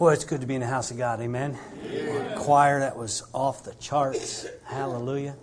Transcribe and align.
Boy, 0.00 0.14
it's 0.14 0.24
good 0.24 0.40
to 0.40 0.46
be 0.46 0.54
in 0.54 0.62
the 0.62 0.66
house 0.66 0.90
of 0.90 0.96
God. 0.96 1.20
Amen. 1.20 1.58
Yeah. 1.92 2.34
Choir 2.38 2.80
that 2.80 2.96
was 2.96 3.22
off 3.34 3.64
the 3.64 3.74
charts. 3.74 4.46
Hallelujah. 4.64 5.36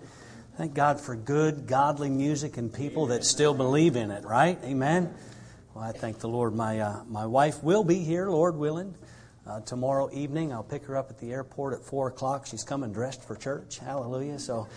Thank 0.58 0.74
God 0.74 1.00
for 1.00 1.16
good, 1.16 1.68
godly 1.68 2.10
music 2.10 2.58
and 2.58 2.74
people 2.74 3.06
that 3.06 3.24
still 3.24 3.54
believe 3.54 3.96
in 3.96 4.10
it, 4.10 4.26
right? 4.26 4.58
Amen. 4.64 5.14
Well, 5.76 5.84
I 5.84 5.92
thank 5.92 6.18
the 6.18 6.28
Lord. 6.28 6.56
My, 6.56 6.80
uh, 6.80 7.04
my 7.08 7.28
wife 7.28 7.64
will 7.64 7.84
be 7.84 8.00
here, 8.00 8.32
Lord 8.32 8.56
willing. 8.56 8.96
Uh, 9.46 9.62
tomorrow 9.62 10.10
evening, 10.12 10.52
I'll 10.52 10.64
pick 10.64 10.86
her 10.86 10.98
up 10.98 11.12
at 11.12 11.20
the 11.20 11.32
airport 11.32 11.76
at 11.76 11.86
4 11.86 12.08
o'clock. 12.08 12.48
She's 12.48 12.64
coming 12.64 12.92
dressed 12.92 13.24
for 13.24 13.36
church. 13.36 13.78
Hallelujah. 13.78 14.40
So, 14.40 14.68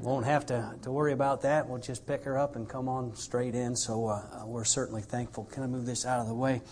won't 0.00 0.24
have 0.24 0.46
to, 0.46 0.74
to 0.82 0.90
worry 0.90 1.12
about 1.12 1.42
that. 1.42 1.68
We'll 1.68 1.80
just 1.80 2.06
pick 2.06 2.24
her 2.24 2.38
up 2.38 2.56
and 2.56 2.66
come 2.66 2.88
on 2.88 3.14
straight 3.14 3.54
in. 3.54 3.76
So, 3.76 4.06
uh, 4.06 4.44
we're 4.46 4.64
certainly 4.64 5.02
thankful. 5.02 5.44
Can 5.52 5.64
I 5.64 5.66
move 5.66 5.84
this 5.84 6.06
out 6.06 6.18
of 6.18 6.28
the 6.28 6.34
way? 6.34 6.62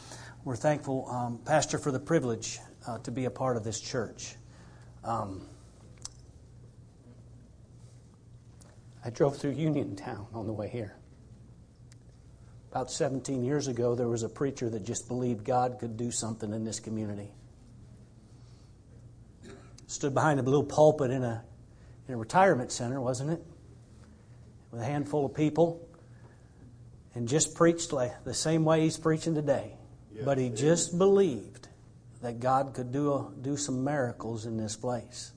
We're 0.47 0.55
thankful, 0.55 1.11
um, 1.11 1.39
Pastor, 1.39 1.77
for 1.77 1.91
the 1.91 1.99
privilege 1.99 2.61
uh, 2.87 2.99
to 2.99 3.11
be 3.11 3.25
a 3.25 3.31
part 3.31 3.57
of 3.57 3.65
this 3.65 3.81
church. 3.81 4.37
Um, 5.03 5.45
I 9.05 9.11
drove 9.11 9.39
through 9.39 9.55
Uniontown 9.55 10.29
on 10.33 10.47
the 10.47 10.53
way 10.53 10.69
here. 10.69 10.95
About 12.71 12.93
17 12.93 13.43
years 13.43 13.67
ago, 13.67 13.97
there 13.97 14.07
was 14.07 14.23
a 14.23 14.29
preacher 14.29 14.71
that 14.71 14.85
just 14.85 15.09
believed 15.09 15.45
God 15.45 15.79
could 15.81 15.97
do 15.97 16.13
something 16.13 16.53
in 16.53 16.63
this 16.63 16.79
community. 16.79 17.33
Stood 19.89 20.15
behind 20.15 20.39
a 20.39 20.45
blue 20.45 20.63
pulpit 20.63 21.11
in 21.11 21.25
a, 21.25 21.43
in 22.07 22.15
a 22.15 22.17
retirement 22.17 22.71
center, 22.71 23.01
wasn't 23.01 23.31
it? 23.31 23.43
With 24.71 24.81
a 24.81 24.85
handful 24.85 25.27
of 25.27 25.35
people, 25.35 25.85
and 27.17 27.27
just 27.27 27.57
preached 27.57 27.93
like 27.93 28.23
the 28.23 28.33
same 28.33 28.65
way 28.65 28.83
he's 28.83 28.97
preaching 28.97 29.35
today. 29.35 29.76
But 30.25 30.39
he 30.39 30.51
just 30.51 30.99
believed 30.99 31.69
that 32.23 32.41
God 32.41 32.75
could 32.75 32.93
do, 32.93 33.13
a, 33.13 33.31
do 33.41 33.57
some 33.57 33.85
miracles 33.85 34.47
in 34.47 34.57
this 34.57 34.77
place. 34.77 35.33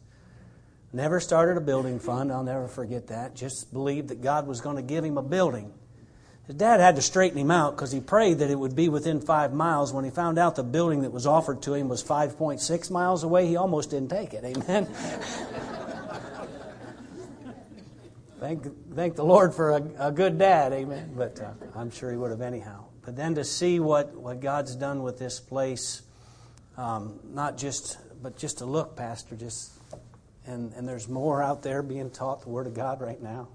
Never 0.91 1.19
started 1.19 1.57
a 1.57 1.61
building 1.61 1.99
fund, 1.99 2.31
I'll 2.31 2.43
never 2.43 2.67
forget 2.67 3.07
that. 3.07 3.35
Just 3.35 3.71
believed 3.71 4.07
that 4.07 4.21
God 4.21 4.47
was 4.47 4.59
going 4.61 4.77
to 4.77 4.81
give 4.81 5.03
him 5.03 5.17
a 5.17 5.21
building. 5.21 5.71
His 6.47 6.55
dad 6.55 6.79
had 6.79 6.95
to 6.95 7.03
straighten 7.03 7.37
him 7.37 7.51
out 7.51 7.75
because 7.75 7.91
he 7.91 7.99
prayed 7.99 8.39
that 8.39 8.49
it 8.49 8.57
would 8.57 8.75
be 8.75 8.89
within 8.89 9.21
five 9.21 9.53
miles. 9.53 9.93
When 9.93 10.03
he 10.03 10.09
found 10.09 10.39
out 10.39 10.55
the 10.55 10.63
building 10.63 11.03
that 11.03 11.11
was 11.11 11.27
offered 11.27 11.61
to 11.63 11.75
him 11.75 11.89
was 11.89 12.03
5.6 12.03 12.89
miles 12.89 13.23
away, 13.23 13.45
he 13.45 13.55
almost 13.55 13.91
didn't 13.91 14.09
take 14.09 14.33
it. 14.33 14.43
Amen. 14.43 14.87
thank, 18.39 18.95
thank 18.95 19.15
the 19.15 19.23
Lord 19.23 19.53
for 19.53 19.73
a, 19.73 19.83
a 19.99 20.11
good 20.11 20.39
dad. 20.39 20.73
Amen. 20.73 21.13
But 21.15 21.39
uh, 21.39 21.51
I'm 21.75 21.91
sure 21.91 22.09
he 22.09 22.17
would 22.17 22.31
have 22.31 22.41
anyhow. 22.41 22.88
But 23.09 23.15
then 23.15 23.33
to 23.33 23.43
see 23.43 23.79
what, 23.79 24.13
what 24.13 24.39
God's 24.39 24.75
done 24.75 25.01
with 25.01 25.17
this 25.17 25.39
place, 25.39 26.03
um, 26.77 27.19
not 27.33 27.57
just, 27.57 27.97
but 28.21 28.37
just 28.37 28.59
to 28.59 28.65
look, 28.65 28.95
Pastor, 28.95 29.35
just, 29.35 29.71
and, 30.45 30.71
and 30.73 30.87
there's 30.87 31.09
more 31.09 31.41
out 31.41 31.63
there 31.63 31.81
being 31.81 32.11
taught 32.11 32.43
the 32.43 32.49
Word 32.49 32.67
of 32.67 32.75
God 32.75 33.01
right 33.01 33.19
now. 33.19 33.47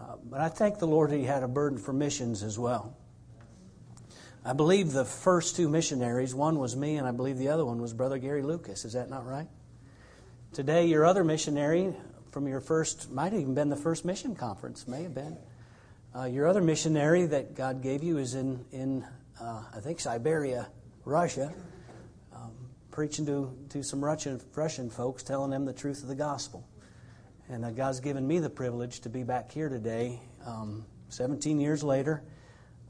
Uh, 0.00 0.16
but 0.24 0.40
I 0.40 0.48
thank 0.48 0.78
the 0.78 0.86
Lord 0.86 1.12
He 1.12 1.24
had 1.24 1.42
a 1.42 1.48
burden 1.48 1.76
for 1.76 1.92
missions 1.92 2.42
as 2.42 2.58
well. 2.58 2.96
I 4.42 4.54
believe 4.54 4.92
the 4.92 5.04
first 5.04 5.54
two 5.54 5.68
missionaries, 5.68 6.34
one 6.34 6.58
was 6.58 6.74
me, 6.74 6.96
and 6.96 7.06
I 7.06 7.10
believe 7.10 7.36
the 7.36 7.48
other 7.48 7.66
one 7.66 7.78
was 7.78 7.92
Brother 7.92 8.16
Gary 8.16 8.42
Lucas. 8.42 8.86
Is 8.86 8.94
that 8.94 9.10
not 9.10 9.26
right? 9.26 9.48
Today, 10.54 10.86
your 10.86 11.04
other 11.04 11.24
missionary 11.24 11.94
from 12.30 12.48
your 12.48 12.62
first, 12.62 13.12
might 13.12 13.32
have 13.32 13.42
even 13.42 13.52
been 13.52 13.68
the 13.68 13.76
first 13.76 14.02
mission 14.06 14.34
conference, 14.34 14.88
may 14.88 15.02
have 15.02 15.14
been. 15.14 15.36
Uh, 16.16 16.26
your 16.26 16.46
other 16.46 16.60
missionary 16.60 17.26
that 17.26 17.56
God 17.56 17.82
gave 17.82 18.04
you 18.04 18.18
is 18.18 18.34
in, 18.34 18.64
in 18.70 19.04
uh, 19.40 19.64
I 19.74 19.80
think, 19.80 19.98
Siberia, 19.98 20.68
Russia, 21.04 21.52
um, 22.32 22.52
preaching 22.92 23.26
to, 23.26 23.52
to 23.70 23.82
some 23.82 24.04
Russian, 24.04 24.40
Russian 24.54 24.90
folks, 24.90 25.24
telling 25.24 25.50
them 25.50 25.64
the 25.64 25.72
truth 25.72 26.02
of 26.02 26.08
the 26.08 26.14
gospel. 26.14 26.64
And 27.48 27.64
uh, 27.64 27.72
God's 27.72 27.98
given 27.98 28.28
me 28.28 28.38
the 28.38 28.48
privilege 28.48 29.00
to 29.00 29.08
be 29.08 29.24
back 29.24 29.50
here 29.50 29.68
today, 29.68 30.20
um, 30.46 30.86
17 31.08 31.58
years 31.58 31.82
later, 31.82 32.22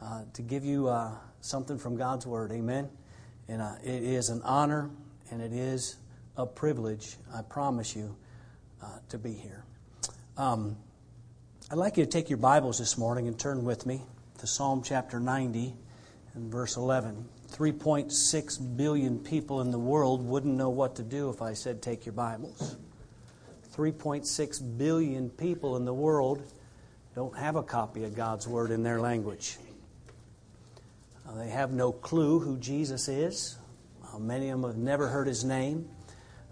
uh, 0.02 0.24
to 0.34 0.42
give 0.42 0.62
you 0.62 0.88
uh, 0.88 1.12
something 1.40 1.78
from 1.78 1.96
God's 1.96 2.26
Word. 2.26 2.52
Amen. 2.52 2.90
And 3.48 3.62
uh, 3.62 3.76
it 3.82 4.02
is 4.02 4.28
an 4.28 4.42
honor 4.42 4.90
and 5.30 5.40
it 5.40 5.54
is 5.54 5.96
a 6.36 6.44
privilege, 6.44 7.16
I 7.34 7.40
promise 7.40 7.96
you, 7.96 8.16
to 9.08 9.16
be 9.16 9.32
here. 9.32 9.64
Um, 10.36 10.76
I'd 11.70 11.78
like 11.78 11.96
you 11.96 12.04
to 12.04 12.10
take 12.10 12.28
your 12.28 12.36
Bibles 12.36 12.78
this 12.78 12.98
morning 12.98 13.26
and 13.26 13.38
turn 13.38 13.64
with 13.64 13.86
me 13.86 14.02
to 14.36 14.46
Psalm 14.46 14.82
chapter 14.84 15.18
90 15.18 15.74
and 16.34 16.52
verse 16.52 16.76
11. 16.76 17.24
3.6 17.52 18.76
billion 18.76 19.18
people 19.18 19.62
in 19.62 19.70
the 19.70 19.78
world 19.78 20.22
wouldn't 20.26 20.54
know 20.54 20.68
what 20.68 20.96
to 20.96 21.02
do 21.02 21.30
if 21.30 21.40
I 21.40 21.54
said, 21.54 21.80
Take 21.80 22.04
your 22.04 22.12
Bibles. 22.12 22.76
3.6 23.74 24.78
billion 24.78 25.30
people 25.30 25.76
in 25.78 25.86
the 25.86 25.94
world 25.94 26.42
don't 27.14 27.36
have 27.38 27.56
a 27.56 27.62
copy 27.62 28.04
of 28.04 28.14
God's 28.14 28.46
Word 28.46 28.70
in 28.70 28.82
their 28.82 29.00
language. 29.00 29.56
Uh, 31.26 31.34
they 31.36 31.48
have 31.48 31.72
no 31.72 31.92
clue 31.92 32.40
who 32.40 32.58
Jesus 32.58 33.08
is. 33.08 33.56
Uh, 34.12 34.18
many 34.18 34.50
of 34.50 34.60
them 34.60 34.70
have 34.70 34.78
never 34.78 35.08
heard 35.08 35.26
his 35.26 35.44
name. 35.44 35.88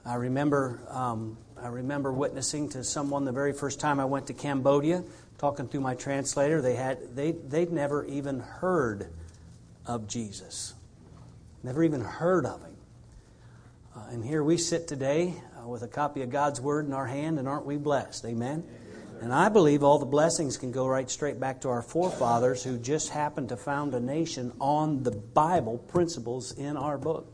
I 0.06 0.14
remember 0.14 0.80
um, 0.88 1.36
I 1.62 1.68
remember 1.68 2.12
witnessing 2.12 2.70
to 2.70 2.82
someone 2.82 3.24
the 3.24 3.32
very 3.32 3.52
first 3.52 3.78
time 3.78 4.00
I 4.00 4.04
went 4.04 4.26
to 4.26 4.32
Cambodia, 4.32 5.04
talking 5.38 5.68
through 5.68 5.82
my 5.82 5.94
translator. 5.94 6.60
They 6.60 6.74
had 6.74 7.14
they 7.14 7.32
they'd 7.32 7.70
never 7.70 8.04
even 8.04 8.40
heard 8.40 9.08
of 9.86 10.08
Jesus, 10.08 10.74
never 11.62 11.84
even 11.84 12.00
heard 12.00 12.46
of 12.46 12.60
him. 12.62 12.76
Uh, 13.94 14.00
and 14.10 14.24
here 14.24 14.42
we 14.42 14.56
sit 14.56 14.88
today 14.88 15.34
uh, 15.56 15.68
with 15.68 15.82
a 15.82 15.88
copy 15.88 16.22
of 16.22 16.30
God's 16.30 16.60
Word 16.60 16.86
in 16.86 16.92
our 16.92 17.06
hand, 17.06 17.38
and 17.38 17.46
aren't 17.46 17.66
we 17.66 17.76
blessed? 17.76 18.24
Amen. 18.24 18.64
And 19.20 19.32
I 19.32 19.48
believe 19.48 19.84
all 19.84 20.00
the 20.00 20.06
blessings 20.06 20.56
can 20.56 20.72
go 20.72 20.84
right 20.88 21.08
straight 21.08 21.38
back 21.38 21.60
to 21.60 21.68
our 21.68 21.82
forefathers 21.82 22.64
who 22.64 22.76
just 22.76 23.10
happened 23.10 23.50
to 23.50 23.56
found 23.56 23.94
a 23.94 24.00
nation 24.00 24.52
on 24.60 25.04
the 25.04 25.12
Bible 25.12 25.78
principles 25.78 26.50
in 26.50 26.76
our 26.76 26.98
book. 26.98 27.32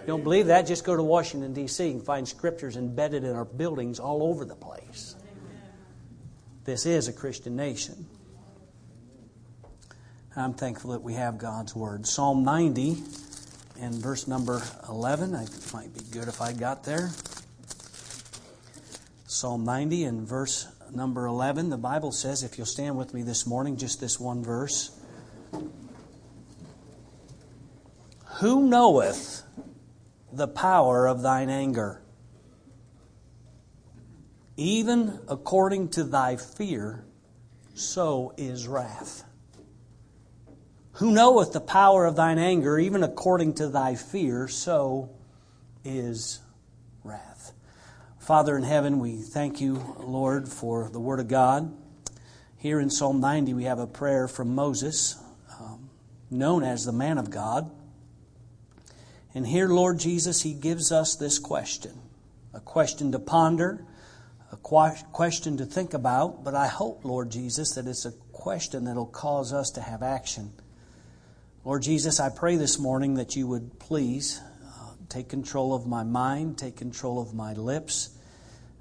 You 0.00 0.06
don't 0.06 0.22
believe 0.22 0.46
that? 0.46 0.66
Just 0.66 0.84
go 0.84 0.96
to 0.96 1.02
Washington, 1.02 1.52
D.C. 1.52 1.90
and 1.90 2.02
find 2.02 2.28
scriptures 2.28 2.76
embedded 2.76 3.24
in 3.24 3.34
our 3.34 3.44
buildings 3.44 3.98
all 3.98 4.22
over 4.22 4.44
the 4.44 4.54
place. 4.54 5.14
This 6.64 6.86
is 6.86 7.08
a 7.08 7.12
Christian 7.12 7.56
nation. 7.56 8.06
I'm 10.36 10.54
thankful 10.54 10.92
that 10.92 11.02
we 11.02 11.14
have 11.14 11.38
God's 11.38 11.76
Word. 11.76 12.06
Psalm 12.06 12.44
90 12.44 12.96
and 13.80 13.94
verse 13.94 14.26
number 14.26 14.62
11. 14.88 15.34
It 15.34 15.70
might 15.72 15.94
be 15.94 16.00
good 16.10 16.28
if 16.28 16.40
I 16.40 16.52
got 16.52 16.84
there. 16.84 17.10
Psalm 19.26 19.64
90 19.64 20.04
and 20.04 20.28
verse 20.28 20.66
number 20.92 21.26
11. 21.26 21.70
The 21.70 21.76
Bible 21.76 22.12
says, 22.12 22.42
if 22.42 22.58
you'll 22.58 22.66
stand 22.66 22.96
with 22.96 23.14
me 23.14 23.22
this 23.22 23.46
morning, 23.46 23.76
just 23.76 24.00
this 24.00 24.18
one 24.18 24.42
verse. 24.42 24.90
Who 28.40 28.68
knoweth 28.68 29.42
the 30.36 30.48
power 30.48 31.06
of 31.06 31.22
thine 31.22 31.50
anger. 31.50 32.02
Even 34.56 35.20
according 35.28 35.88
to 35.90 36.04
thy 36.04 36.36
fear, 36.36 37.04
so 37.74 38.32
is 38.36 38.68
wrath. 38.68 39.24
Who 40.94 41.10
knoweth 41.10 41.52
the 41.52 41.60
power 41.60 42.06
of 42.06 42.14
thine 42.14 42.38
anger, 42.38 42.78
even 42.78 43.02
according 43.02 43.54
to 43.54 43.68
thy 43.68 43.96
fear, 43.96 44.46
so 44.46 45.10
is 45.84 46.40
wrath. 47.02 47.52
Father 48.18 48.56
in 48.56 48.62
heaven, 48.62 49.00
we 49.00 49.16
thank 49.16 49.60
you, 49.60 49.94
Lord, 49.98 50.48
for 50.48 50.88
the 50.88 51.00
Word 51.00 51.18
of 51.18 51.28
God. 51.28 51.76
Here 52.56 52.80
in 52.80 52.90
Psalm 52.90 53.20
90, 53.20 53.54
we 53.54 53.64
have 53.64 53.78
a 53.78 53.86
prayer 53.86 54.28
from 54.28 54.54
Moses, 54.54 55.20
um, 55.60 55.90
known 56.30 56.62
as 56.62 56.84
the 56.84 56.92
man 56.92 57.18
of 57.18 57.28
God. 57.28 57.70
And 59.34 59.46
here, 59.46 59.68
Lord 59.68 59.98
Jesus, 59.98 60.42
He 60.42 60.54
gives 60.54 60.92
us 60.92 61.16
this 61.16 61.38
question 61.38 61.98
a 62.54 62.60
question 62.60 63.10
to 63.12 63.18
ponder, 63.18 63.84
a 64.52 64.56
question 64.56 65.56
to 65.56 65.66
think 65.66 65.92
about, 65.92 66.44
but 66.44 66.54
I 66.54 66.68
hope, 66.68 67.04
Lord 67.04 67.30
Jesus, 67.30 67.74
that 67.74 67.88
it's 67.88 68.04
a 68.04 68.12
question 68.32 68.84
that'll 68.84 69.06
cause 69.06 69.52
us 69.52 69.70
to 69.70 69.80
have 69.80 70.04
action. 70.04 70.52
Lord 71.64 71.82
Jesus, 71.82 72.20
I 72.20 72.28
pray 72.28 72.54
this 72.56 72.78
morning 72.78 73.14
that 73.14 73.34
you 73.34 73.48
would 73.48 73.80
please 73.80 74.40
uh, 74.64 74.90
take 75.08 75.28
control 75.28 75.74
of 75.74 75.86
my 75.86 76.04
mind, 76.04 76.58
take 76.58 76.76
control 76.76 77.20
of 77.20 77.34
my 77.34 77.54
lips. 77.54 78.10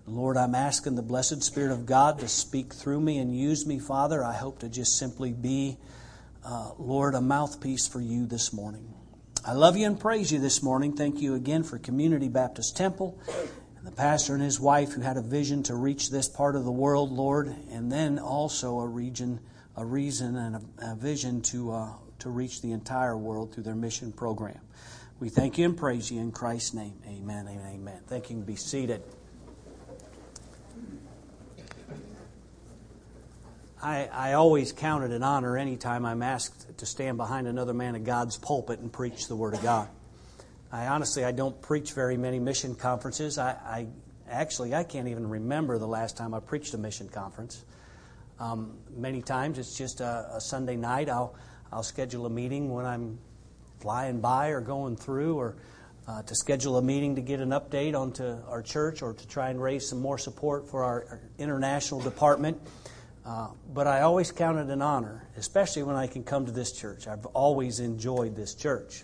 Lord, 0.05 0.37
I'm 0.37 0.53
asking 0.53 0.95
the 0.95 1.01
blessed 1.01 1.41
Spirit 1.41 1.71
of 1.71 1.87
God 1.87 2.19
to 2.19 2.27
speak 2.27 2.73
through 2.73 2.99
me 2.99 3.17
and 3.17 3.35
use 3.35 3.65
me, 3.65 3.79
Father. 3.79 4.23
I 4.23 4.33
hope 4.33 4.59
to 4.59 4.69
just 4.69 4.99
simply 4.99 5.31
be, 5.31 5.77
uh, 6.45 6.71
Lord, 6.77 7.15
a 7.15 7.21
mouthpiece 7.21 7.87
for 7.87 8.01
you 8.01 8.27
this 8.27 8.53
morning. 8.53 8.92
I 9.45 9.51
love 9.51 9.75
you 9.75 9.85
and 9.85 9.99
praise 9.99 10.31
you 10.31 10.39
this 10.39 10.63
morning. 10.63 10.93
Thank 10.93 11.19
you 11.19 11.35
again 11.35 11.63
for 11.63 11.77
Community 11.77 12.29
Baptist 12.29 12.77
Temple 12.77 13.19
and 13.77 13.85
the 13.85 13.91
pastor 13.91 14.35
and 14.35 14.41
his 14.41 14.57
wife 14.57 14.93
who 14.93 15.01
had 15.01 15.17
a 15.17 15.21
vision 15.21 15.63
to 15.63 15.75
reach 15.75 16.09
this 16.09 16.29
part 16.29 16.55
of 16.55 16.63
the 16.63 16.71
world, 16.71 17.11
Lord, 17.11 17.53
and 17.69 17.91
then 17.91 18.19
also 18.19 18.79
a 18.79 18.87
region, 18.87 19.41
a 19.75 19.83
reason 19.83 20.37
and 20.37 20.55
a, 20.55 20.91
a 20.91 20.95
vision 20.95 21.41
to 21.41 21.73
uh, 21.73 21.89
to 22.19 22.29
reach 22.29 22.61
the 22.61 22.71
entire 22.71 23.17
world 23.17 23.53
through 23.53 23.63
their 23.63 23.75
mission 23.75 24.13
program. 24.13 24.61
We 25.19 25.27
thank 25.27 25.57
you 25.57 25.65
and 25.65 25.75
praise 25.75 26.09
you 26.09 26.21
in 26.21 26.31
Christ's 26.31 26.73
name. 26.73 26.95
Amen 27.05 27.47
and 27.47 27.59
amen. 27.67 27.99
Thank 28.07 28.29
you. 28.29 28.37
Be 28.37 28.55
seated. 28.55 29.03
I, 33.83 34.07
I 34.13 34.33
always 34.33 34.71
count 34.71 35.03
it 35.03 35.11
an 35.11 35.23
honor 35.23 35.57
anytime 35.57 36.05
I'm 36.05 36.23
asked 36.23 36.77
to 36.77 36.85
stand 36.85 37.17
behind 37.17 37.47
another 37.47 37.73
man 37.73 37.95
of 37.95 38.05
God's 38.05 38.37
pulpit 38.37 38.79
and 38.79 38.91
preach 38.91 39.27
the 39.27 39.35
Word 39.35 39.55
of 39.55 39.61
God. 39.61 39.89
I 40.71 40.87
honestly, 40.87 41.25
I 41.25 41.33
don't 41.33 41.61
preach 41.61 41.91
very 41.91 42.15
many 42.15 42.39
mission 42.39 42.75
conferences. 42.75 43.37
I, 43.37 43.51
I 43.51 43.87
actually, 44.29 44.73
I 44.73 44.85
can't 44.85 45.09
even 45.09 45.29
remember 45.29 45.77
the 45.79 45.87
last 45.87 46.15
time 46.15 46.33
I 46.33 46.39
preached 46.39 46.73
a 46.73 46.77
mission 46.77 47.09
conference. 47.09 47.65
Um, 48.39 48.77
many 48.95 49.21
times 49.21 49.59
it's 49.59 49.77
just 49.77 49.99
a, 49.99 50.29
a, 50.35 50.39
Sunday 50.39 50.77
night. 50.77 51.09
I'll, 51.09 51.35
I'll 51.69 51.83
schedule 51.83 52.25
a 52.25 52.29
meeting 52.29 52.73
when 52.73 52.85
I'm 52.85 53.19
flying 53.81 54.21
by 54.21 54.49
or 54.49 54.61
going 54.61 54.95
through, 54.95 55.37
or 55.37 55.57
uh, 56.07 56.21
to 56.21 56.35
schedule 56.35 56.77
a 56.77 56.81
meeting 56.81 57.15
to 57.15 57.21
get 57.21 57.41
an 57.41 57.49
update 57.49 57.99
onto 57.99 58.37
our 58.47 58.61
church 58.61 59.01
or 59.01 59.13
to 59.13 59.27
try 59.27 59.49
and 59.49 59.61
raise 59.61 59.89
some 59.89 59.99
more 59.99 60.17
support 60.17 60.69
for 60.69 60.85
our, 60.85 61.05
our 61.09 61.21
international 61.37 61.99
department. 61.99 62.61
Uh, 63.25 63.49
but 63.73 63.87
I 63.87 64.01
always 64.01 64.31
count 64.31 64.57
it 64.57 64.67
an 64.67 64.81
honor, 64.81 65.27
especially 65.37 65.83
when 65.83 65.95
I 65.95 66.07
can 66.07 66.23
come 66.23 66.45
to 66.45 66.51
this 66.51 66.73
church. 66.73 67.07
I've 67.07 67.25
always 67.27 67.79
enjoyed 67.79 68.35
this 68.35 68.53
church. 68.53 69.03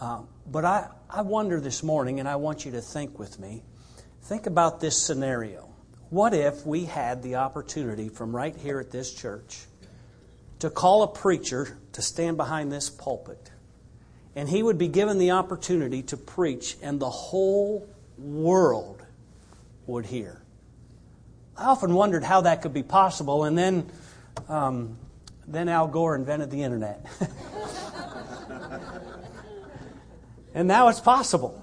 Uh, 0.00 0.22
but 0.46 0.64
I, 0.64 0.88
I 1.08 1.22
wonder 1.22 1.60
this 1.60 1.82
morning, 1.82 2.18
and 2.18 2.28
I 2.28 2.36
want 2.36 2.64
you 2.64 2.72
to 2.72 2.80
think 2.80 3.18
with 3.18 3.38
me 3.38 3.62
think 4.22 4.46
about 4.46 4.80
this 4.80 4.96
scenario. 4.96 5.68
What 6.10 6.34
if 6.34 6.66
we 6.66 6.84
had 6.84 7.22
the 7.22 7.36
opportunity 7.36 8.08
from 8.08 8.34
right 8.34 8.54
here 8.56 8.80
at 8.80 8.90
this 8.90 9.12
church 9.12 9.58
to 10.60 10.70
call 10.70 11.02
a 11.02 11.08
preacher 11.08 11.78
to 11.92 12.02
stand 12.02 12.36
behind 12.36 12.72
this 12.72 12.90
pulpit? 12.90 13.50
And 14.36 14.48
he 14.48 14.62
would 14.62 14.78
be 14.78 14.88
given 14.88 15.18
the 15.18 15.32
opportunity 15.32 16.02
to 16.04 16.16
preach, 16.16 16.76
and 16.82 17.00
the 17.00 17.10
whole 17.10 17.88
world 18.18 19.02
would 19.86 20.06
hear. 20.06 20.39
I 21.60 21.64
often 21.64 21.92
wondered 21.92 22.24
how 22.24 22.40
that 22.40 22.62
could 22.62 22.72
be 22.72 22.82
possible, 22.82 23.44
and 23.44 23.56
then, 23.56 23.90
um, 24.48 24.96
then 25.46 25.68
Al 25.68 25.88
Gore 25.88 26.16
invented 26.16 26.50
the 26.50 26.62
internet. 26.62 27.04
and 30.54 30.66
now 30.66 30.88
it's 30.88 31.00
possible. 31.00 31.62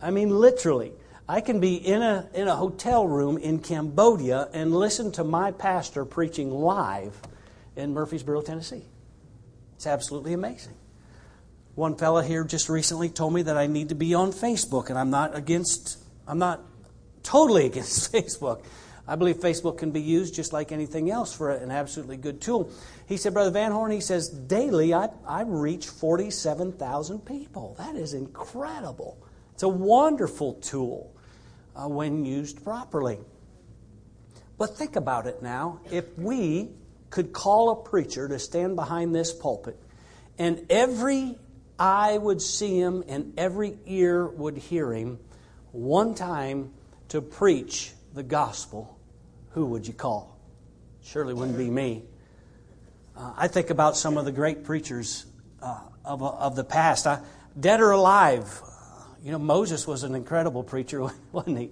I 0.00 0.12
mean, 0.12 0.30
literally. 0.30 0.92
I 1.28 1.40
can 1.40 1.58
be 1.58 1.74
in 1.74 2.00
a, 2.00 2.28
in 2.32 2.46
a 2.46 2.54
hotel 2.54 3.08
room 3.08 3.38
in 3.38 3.58
Cambodia 3.58 4.48
and 4.52 4.72
listen 4.72 5.10
to 5.12 5.24
my 5.24 5.50
pastor 5.50 6.04
preaching 6.04 6.52
live 6.52 7.20
in 7.74 7.92
Murfreesboro, 7.92 8.42
Tennessee. 8.42 8.84
It's 9.74 9.88
absolutely 9.88 10.34
amazing. 10.34 10.74
One 11.74 11.96
fellow 11.96 12.20
here 12.20 12.44
just 12.44 12.68
recently 12.68 13.08
told 13.08 13.34
me 13.34 13.42
that 13.42 13.56
I 13.56 13.66
need 13.66 13.88
to 13.88 13.96
be 13.96 14.14
on 14.14 14.30
Facebook, 14.30 14.90
and 14.90 14.98
I'm 14.98 15.10
not 15.10 15.34
against, 15.34 15.98
I'm 16.28 16.38
not 16.38 16.60
totally 17.24 17.66
against 17.72 18.12
Facebook. 18.12 18.62
I 19.06 19.16
believe 19.16 19.36
Facebook 19.36 19.78
can 19.78 19.90
be 19.90 20.00
used 20.00 20.34
just 20.34 20.52
like 20.52 20.72
anything 20.72 21.10
else 21.10 21.32
for 21.32 21.50
an 21.50 21.70
absolutely 21.70 22.16
good 22.16 22.40
tool. 22.40 22.70
He 23.06 23.18
said, 23.18 23.34
Brother 23.34 23.50
Van 23.50 23.70
Horn, 23.70 23.90
he 23.90 24.00
says, 24.00 24.28
daily 24.30 24.94
I, 24.94 25.10
I 25.26 25.42
reach 25.42 25.88
47,000 25.88 27.24
people. 27.26 27.74
That 27.78 27.96
is 27.96 28.14
incredible. 28.14 29.18
It's 29.52 29.62
a 29.62 29.68
wonderful 29.68 30.54
tool 30.54 31.14
uh, 31.76 31.88
when 31.88 32.24
used 32.24 32.64
properly. 32.64 33.18
But 34.56 34.76
think 34.76 34.96
about 34.96 35.26
it 35.26 35.42
now. 35.42 35.80
If 35.90 36.18
we 36.18 36.70
could 37.10 37.32
call 37.32 37.70
a 37.70 37.76
preacher 37.76 38.26
to 38.28 38.38
stand 38.38 38.74
behind 38.76 39.14
this 39.14 39.32
pulpit, 39.32 39.78
and 40.38 40.66
every 40.70 41.36
eye 41.78 42.16
would 42.18 42.40
see 42.40 42.78
him 42.78 43.04
and 43.08 43.34
every 43.36 43.76
ear 43.86 44.26
would 44.26 44.56
hear 44.56 44.92
him 44.92 45.18
one 45.72 46.14
time 46.14 46.72
to 47.08 47.20
preach 47.20 47.92
the 48.14 48.22
gospel, 48.22 48.93
who 49.54 49.66
would 49.66 49.86
you 49.86 49.94
call? 49.94 50.36
Surely 51.02 51.32
wouldn't 51.32 51.56
be 51.56 51.70
me. 51.70 52.02
Uh, 53.16 53.32
I 53.36 53.46
think 53.46 53.70
about 53.70 53.96
some 53.96 54.18
of 54.18 54.24
the 54.24 54.32
great 54.32 54.64
preachers 54.64 55.24
uh, 55.62 55.78
of, 56.04 56.22
of 56.22 56.56
the 56.56 56.64
past, 56.64 57.06
I, 57.06 57.20
dead 57.58 57.80
or 57.80 57.92
alive. 57.92 58.60
You 59.22 59.30
know, 59.30 59.38
Moses 59.38 59.86
was 59.86 60.02
an 60.02 60.16
incredible 60.16 60.64
preacher, 60.64 61.06
wasn't 61.32 61.58
he? 61.58 61.70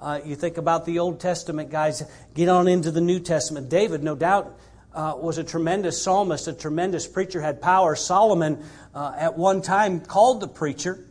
Uh, 0.00 0.20
you 0.24 0.34
think 0.34 0.56
about 0.56 0.86
the 0.86 1.00
Old 1.00 1.20
Testament 1.20 1.70
guys, 1.70 2.02
get 2.32 2.48
on 2.48 2.68
into 2.68 2.90
the 2.90 3.02
New 3.02 3.20
Testament. 3.20 3.68
David, 3.68 4.02
no 4.02 4.14
doubt, 4.14 4.58
uh, 4.94 5.14
was 5.16 5.36
a 5.36 5.44
tremendous 5.44 6.00
psalmist, 6.00 6.48
a 6.48 6.54
tremendous 6.54 7.06
preacher, 7.06 7.42
had 7.42 7.60
power. 7.60 7.94
Solomon, 7.96 8.64
uh, 8.94 9.12
at 9.18 9.36
one 9.36 9.60
time, 9.60 10.00
called 10.00 10.40
the 10.40 10.48
preacher. 10.48 11.04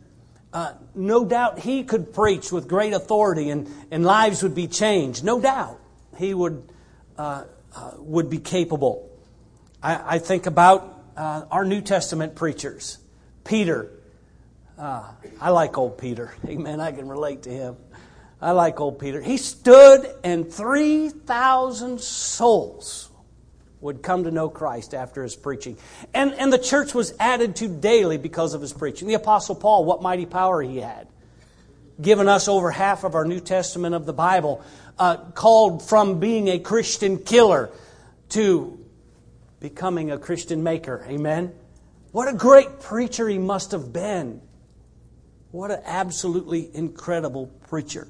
Uh, 0.52 0.72
no 0.94 1.24
doubt 1.24 1.58
he 1.58 1.84
could 1.84 2.12
preach 2.14 2.50
with 2.50 2.68
great 2.68 2.92
authority 2.92 3.50
and, 3.50 3.68
and 3.90 4.04
lives 4.04 4.42
would 4.42 4.54
be 4.54 4.66
changed. 4.66 5.22
No 5.22 5.40
doubt 5.40 5.78
he 6.16 6.32
would, 6.32 6.72
uh, 7.18 7.44
uh, 7.76 7.90
would 7.98 8.30
be 8.30 8.38
capable. 8.38 9.10
I, 9.82 10.16
I 10.16 10.18
think 10.18 10.46
about 10.46 10.94
our 11.16 11.64
New 11.64 11.80
Testament 11.80 12.36
preachers. 12.36 12.98
Peter. 13.44 13.90
I 14.78 15.50
like 15.50 15.76
old 15.76 15.98
Peter. 15.98 16.32
Amen. 16.46 16.80
I 16.80 16.92
can 16.92 17.08
relate 17.08 17.42
to 17.42 17.50
him. 17.50 17.76
I 18.40 18.52
like 18.52 18.80
old 18.80 19.00
Peter. 19.00 19.20
He 19.20 19.36
stood 19.36 20.08
and 20.22 20.50
3,000 20.50 22.00
souls 22.00 23.07
would 23.80 24.02
come 24.02 24.24
to 24.24 24.30
know 24.30 24.48
Christ 24.48 24.94
after 24.94 25.22
his 25.22 25.36
preaching. 25.36 25.76
And, 26.12 26.32
and 26.34 26.52
the 26.52 26.58
church 26.58 26.94
was 26.94 27.14
added 27.20 27.56
to 27.56 27.68
daily 27.68 28.18
because 28.18 28.54
of 28.54 28.60
his 28.60 28.72
preaching. 28.72 29.08
The 29.08 29.14
Apostle 29.14 29.54
Paul, 29.54 29.84
what 29.84 30.02
mighty 30.02 30.26
power 30.26 30.60
he 30.62 30.78
had. 30.78 31.06
Given 32.00 32.28
us 32.28 32.48
over 32.48 32.70
half 32.70 33.04
of 33.04 33.14
our 33.14 33.24
New 33.24 33.40
Testament 33.40 33.94
of 33.94 34.06
the 34.06 34.12
Bible, 34.12 34.62
uh, 34.98 35.16
called 35.16 35.88
from 35.88 36.20
being 36.20 36.48
a 36.48 36.58
Christian 36.58 37.18
killer 37.18 37.70
to 38.30 38.78
becoming 39.60 40.10
a 40.10 40.18
Christian 40.18 40.62
maker. 40.62 41.04
Amen? 41.08 41.52
What 42.12 42.28
a 42.28 42.32
great 42.32 42.80
preacher 42.80 43.28
he 43.28 43.38
must 43.38 43.72
have 43.72 43.92
been. 43.92 44.40
What 45.50 45.70
an 45.70 45.82
absolutely 45.84 46.70
incredible 46.74 47.46
preacher. 47.68 48.08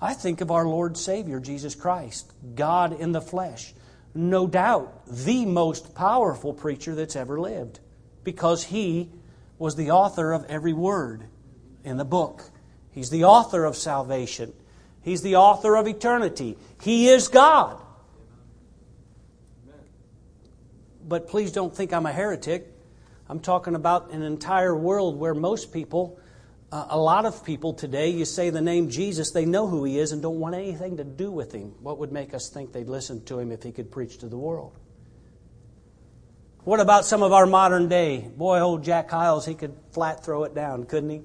I 0.00 0.14
think 0.14 0.40
of 0.40 0.50
our 0.50 0.66
Lord 0.66 0.96
Savior, 0.96 1.40
Jesus 1.40 1.74
Christ, 1.74 2.32
God 2.54 2.98
in 3.00 3.12
the 3.12 3.20
flesh 3.20 3.72
no 4.18 4.48
doubt 4.48 5.06
the 5.06 5.46
most 5.46 5.94
powerful 5.94 6.52
preacher 6.52 6.94
that's 6.94 7.14
ever 7.14 7.40
lived 7.40 7.78
because 8.24 8.64
he 8.64 9.10
was 9.58 9.76
the 9.76 9.92
author 9.92 10.32
of 10.32 10.44
every 10.46 10.72
word 10.72 11.24
in 11.84 11.96
the 11.98 12.04
book. 12.04 12.50
He's 12.90 13.10
the 13.10 13.24
author 13.24 13.64
of 13.64 13.76
salvation. 13.76 14.52
He's 15.02 15.22
the 15.22 15.36
author 15.36 15.76
of 15.76 15.86
eternity. 15.86 16.58
He 16.82 17.08
is 17.08 17.28
God. 17.28 17.80
But 21.06 21.28
please 21.28 21.52
don't 21.52 21.74
think 21.74 21.92
I'm 21.92 22.04
a 22.04 22.12
heretic. 22.12 22.66
I'm 23.28 23.38
talking 23.38 23.76
about 23.76 24.10
an 24.10 24.22
entire 24.22 24.74
world 24.74 25.16
where 25.16 25.32
most 25.32 25.72
people 25.72 26.18
uh, 26.70 26.86
a 26.90 26.98
lot 26.98 27.24
of 27.24 27.44
people 27.44 27.72
today, 27.72 28.10
you 28.10 28.24
say 28.24 28.50
the 28.50 28.60
name 28.60 28.90
Jesus, 28.90 29.30
they 29.30 29.46
know 29.46 29.66
who 29.66 29.84
he 29.84 29.98
is 29.98 30.12
and 30.12 30.20
don't 30.20 30.38
want 30.38 30.54
anything 30.54 30.98
to 30.98 31.04
do 31.04 31.30
with 31.30 31.52
him. 31.52 31.74
What 31.80 31.98
would 31.98 32.12
make 32.12 32.34
us 32.34 32.50
think 32.50 32.72
they'd 32.72 32.88
listen 32.88 33.24
to 33.24 33.38
him 33.38 33.52
if 33.52 33.62
he 33.62 33.72
could 33.72 33.90
preach 33.90 34.18
to 34.18 34.26
the 34.26 34.36
world? 34.36 34.76
What 36.64 36.80
about 36.80 37.06
some 37.06 37.22
of 37.22 37.32
our 37.32 37.46
modern 37.46 37.88
day? 37.88 38.28
Boy, 38.36 38.60
old 38.60 38.84
Jack 38.84 39.10
Hyles, 39.10 39.46
he 39.46 39.54
could 39.54 39.74
flat 39.92 40.22
throw 40.22 40.44
it 40.44 40.54
down, 40.54 40.84
couldn't 40.84 41.08
he? 41.08 41.22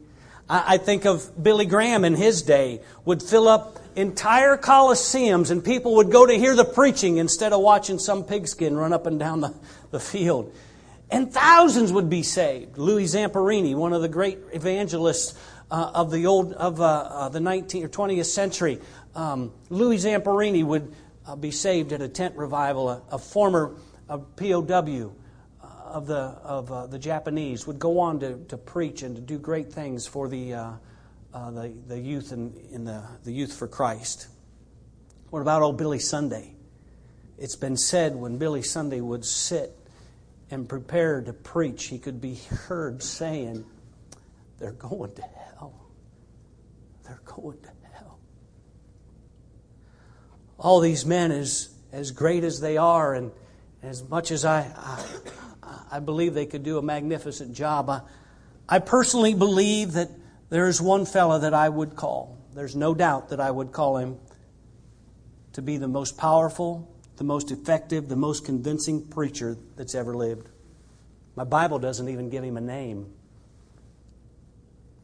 I, 0.49 0.77
think 0.77 1.05
of 1.05 1.41
Billy 1.41 1.65
Graham 1.65 2.03
in 2.03 2.15
his 2.15 2.41
day, 2.41 2.81
would 3.05 3.23
fill 3.23 3.47
up 3.47 3.79
entire 3.95 4.57
coliseums 4.57 5.51
and 5.51 5.63
people 5.63 5.95
would 5.95 6.11
go 6.11 6.25
to 6.25 6.33
hear 6.33 6.55
the 6.55 6.65
preaching 6.65 7.17
instead 7.17 7.53
of 7.53 7.61
watching 7.61 7.97
some 7.97 8.23
pigskin 8.23 8.75
run 8.75 8.93
up 8.93 9.05
and 9.07 9.19
down 9.19 9.41
the, 9.41 9.53
the 9.91 9.99
field 9.99 10.53
and 11.13 11.31
thousands 11.31 11.93
would 11.93 12.09
be 12.09 12.23
saved. 12.23 12.79
Louis 12.79 13.05
Zamperini, 13.05 13.75
one 13.75 13.93
of 13.93 14.01
the 14.01 14.09
great 14.09 14.39
evangelists 14.51 15.35
uh, 15.69 15.91
of 15.93 16.09
the 16.09 16.25
old 16.25 16.53
of 16.53 16.81
uh, 16.81 16.85
uh, 16.85 17.29
the 17.29 17.37
19th 17.37 17.83
or 17.83 17.89
20th 17.89 18.25
century, 18.25 18.81
um, 19.15 19.51
Louis 19.69 20.03
Zamperini 20.03 20.63
would 20.63 20.91
uh, 21.27 21.35
be 21.35 21.51
saved 21.51 21.93
at 21.93 22.01
a 22.01 22.07
tent 22.07 22.35
revival. 22.35 22.89
A, 22.89 23.01
a 23.11 23.19
former 23.19 23.75
POW 24.09 25.13
uh, 25.61 25.67
of 25.85 26.07
the 26.07 26.15
of 26.15 26.71
uh, 26.71 26.87
the 26.87 26.97
Japanese 26.97 27.67
would 27.67 27.77
go 27.77 27.99
on 27.99 28.19
to, 28.21 28.43
to 28.45 28.57
preach 28.57 29.03
and 29.03 29.15
to 29.15 29.21
do 29.21 29.37
great 29.37 29.71
things 29.71 30.07
for 30.07 30.27
the 30.27 30.79
the, 31.31 31.73
the 31.87 31.99
youth 31.99 32.31
in, 32.31 32.53
in 32.71 32.85
the, 32.85 33.03
the 33.23 33.31
youth 33.31 33.53
for 33.53 33.67
Christ. 33.67 34.27
What 35.29 35.41
about 35.41 35.61
old 35.61 35.77
Billy 35.77 35.99
Sunday? 35.99 36.55
It's 37.37 37.55
been 37.55 37.77
said 37.77 38.15
when 38.15 38.37
Billy 38.37 38.61
Sunday 38.61 39.01
would 39.01 39.25
sit 39.25 39.75
and 40.53 40.69
prepared 40.69 41.25
to 41.25 41.33
preach, 41.33 41.85
he 41.85 41.97
could 41.97 42.21
be 42.21 42.35
heard 42.35 43.01
saying, 43.01 43.65
They're 44.59 44.71
going 44.71 45.13
to 45.15 45.21
hell. 45.21 45.73
They're 47.03 47.21
going 47.25 47.59
to 47.59 47.69
hell. 47.91 48.19
All 50.59 50.79
these 50.79 51.07
men, 51.07 51.31
as, 51.31 51.69
as 51.91 52.11
great 52.11 52.43
as 52.43 52.61
they 52.61 52.77
are 52.77 53.15
and, 53.15 53.31
As 53.81 54.07
much 54.07 54.29
as 54.31 54.45
I, 54.45 54.59
I, 55.63 55.79
I 55.93 55.99
believe 55.99 56.35
they 56.35 56.45
could 56.45 56.63
do 56.63 56.77
a 56.77 56.83
magnificent 56.83 57.53
job, 57.53 57.89
I, 57.89 58.01
I 58.69 58.77
personally 58.77 59.33
believe 59.33 59.93
that 59.93 60.09
there 60.49 60.67
is 60.67 60.79
one 60.79 61.05
fella 61.05 61.39
that 61.39 61.55
I 61.55 61.67
would 61.67 61.95
call. 61.95 62.37
There's 62.53 62.75
no 62.75 62.93
doubt 62.93 63.29
that 63.29 63.39
I 63.39 63.49
would 63.49 63.71
call 63.71 63.97
him 63.97 64.19
to 65.53 65.63
be 65.63 65.77
the 65.77 65.87
most 65.87 66.15
powerful, 66.15 66.92
the 67.23 67.27
most 67.27 67.51
effective, 67.51 68.09
the 68.09 68.17
most 68.17 68.43
convincing 68.43 69.01
preacher 69.07 69.57
that's 69.77 69.95
ever 69.95 70.13
lived. 70.13 70.49
My 71.37 71.45
Bible 71.45 71.79
doesn't 71.79 72.09
even 72.09 72.29
give 72.29 72.43
him 72.43 72.57
a 72.57 72.61
name. 72.61 73.13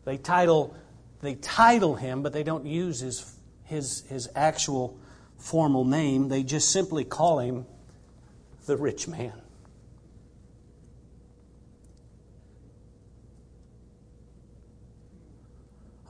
They 0.03 0.17
title, 0.17 0.75
they 1.21 1.35
title 1.35 1.95
him, 1.95 2.21
but 2.21 2.33
they 2.33 2.43
don't 2.43 2.65
use 2.65 2.99
his, 2.99 3.33
his, 3.63 4.01
his 4.09 4.27
actual 4.35 4.99
formal 5.37 5.85
name. 5.85 6.27
They 6.27 6.43
just 6.43 6.73
simply 6.73 7.05
call 7.05 7.39
him 7.39 7.65
the 8.65 8.75
rich 8.75 9.07
man. 9.07 9.41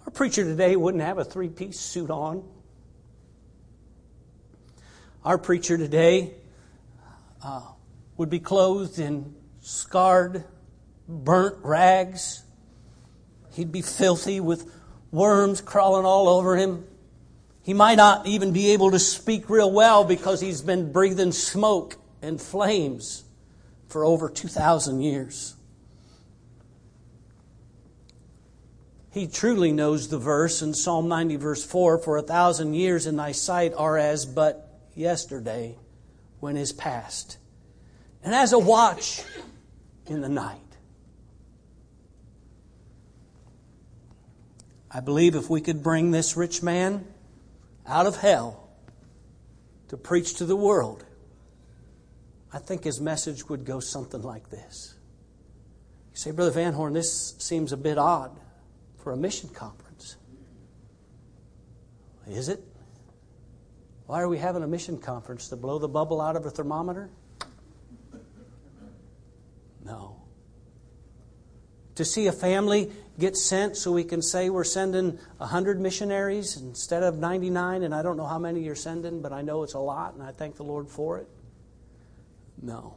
Our 0.07 0.11
preacher 0.11 0.43
today 0.43 0.75
wouldn't 0.75 1.03
have 1.03 1.19
a 1.19 1.23
three 1.23 1.49
piece 1.49 1.79
suit 1.79 2.09
on. 2.09 2.43
Our 5.25 5.37
preacher 5.37 5.77
today 5.77 6.33
uh, 7.43 7.61
would 8.15 8.29
be 8.29 8.39
clothed 8.39 8.99
in 8.99 9.35
scarred, 9.59 10.45
burnt 11.09 11.57
rags. 11.61 12.43
He'd 13.51 13.71
be 13.71 13.81
filthy 13.81 14.39
with 14.39 14.71
worms 15.11 15.59
crawling 15.59 16.05
all 16.05 16.29
over 16.29 16.55
him. 16.55 16.85
He 17.63 17.73
might 17.73 17.95
not 17.95 18.27
even 18.27 18.53
be 18.53 18.71
able 18.71 18.91
to 18.91 18.99
speak 18.99 19.49
real 19.49 19.69
well 19.69 20.05
because 20.05 20.39
he's 20.39 20.61
been 20.61 20.93
breathing 20.93 21.33
smoke 21.33 21.97
and 22.21 22.39
flames 22.41 23.25
for 23.89 24.05
over 24.05 24.29
2,000 24.29 25.01
years. 25.01 25.55
He 29.11 29.27
truly 29.27 29.73
knows 29.73 30.07
the 30.07 30.17
verse 30.17 30.61
in 30.61 30.73
Psalm 30.73 31.09
90, 31.09 31.35
verse 31.35 31.65
4 31.65 31.97
For 31.97 32.17
a 32.17 32.21
thousand 32.21 32.75
years 32.75 33.05
in 33.05 33.17
thy 33.17 33.33
sight 33.33 33.73
are 33.75 33.97
as 33.97 34.25
but 34.25 34.68
yesterday 34.99 35.77
when 36.41 36.57
is 36.57 36.73
past, 36.73 37.37
and 38.23 38.35
as 38.35 38.53
a 38.53 38.59
watch 38.59 39.23
in 40.07 40.21
the 40.21 40.29
night. 40.29 40.59
I 44.91 44.99
believe 44.99 45.35
if 45.35 45.49
we 45.49 45.61
could 45.61 45.81
bring 45.83 46.11
this 46.11 46.35
rich 46.35 46.61
man 46.61 47.05
out 47.87 48.07
of 48.07 48.17
hell 48.17 48.69
to 49.87 49.97
preach 49.97 50.35
to 50.35 50.45
the 50.45 50.55
world, 50.55 51.05
I 52.51 52.57
think 52.57 52.83
his 52.83 52.99
message 52.99 53.47
would 53.47 53.65
go 53.65 53.79
something 53.79 54.21
like 54.21 54.49
this. 54.49 54.95
You 56.11 56.17
say, 56.17 56.31
Brother 56.31 56.51
Van 56.51 56.73
Horn, 56.73 56.93
this 56.93 57.35
seems 57.37 57.71
a 57.71 57.77
bit 57.77 57.97
odd 57.97 58.37
for 58.97 59.13
a 59.13 59.17
mission 59.17 59.49
conference. 59.49 60.17
Is 62.27 62.49
it? 62.49 62.68
Why 64.09 64.23
are 64.23 64.27
we 64.27 64.39
having 64.39 64.63
a 64.63 64.67
mission 64.67 64.97
conference? 64.97 65.49
To 65.49 65.55
blow 65.55 65.77
the 65.77 65.87
bubble 65.87 66.19
out 66.19 66.35
of 66.35 66.43
a 66.43 66.49
thermometer? 66.49 67.11
No. 69.85 70.23
To 71.93 72.03
see 72.03 72.25
a 72.25 72.31
family 72.31 72.91
get 73.19 73.37
sent 73.37 73.77
so 73.77 73.91
we 73.91 74.03
can 74.03 74.23
say 74.23 74.49
we're 74.49 74.63
sending 74.63 75.19
100 75.37 75.79
missionaries 75.79 76.57
instead 76.57 77.03
of 77.03 77.19
99, 77.19 77.83
and 77.83 77.93
I 77.93 78.01
don't 78.01 78.17
know 78.17 78.25
how 78.25 78.39
many 78.39 78.63
you're 78.63 78.73
sending, 78.73 79.21
but 79.21 79.31
I 79.31 79.43
know 79.43 79.61
it's 79.61 79.75
a 79.75 79.79
lot, 79.79 80.15
and 80.15 80.23
I 80.23 80.31
thank 80.31 80.55
the 80.55 80.63
Lord 80.63 80.89
for 80.89 81.19
it? 81.19 81.27
No. 82.63 82.95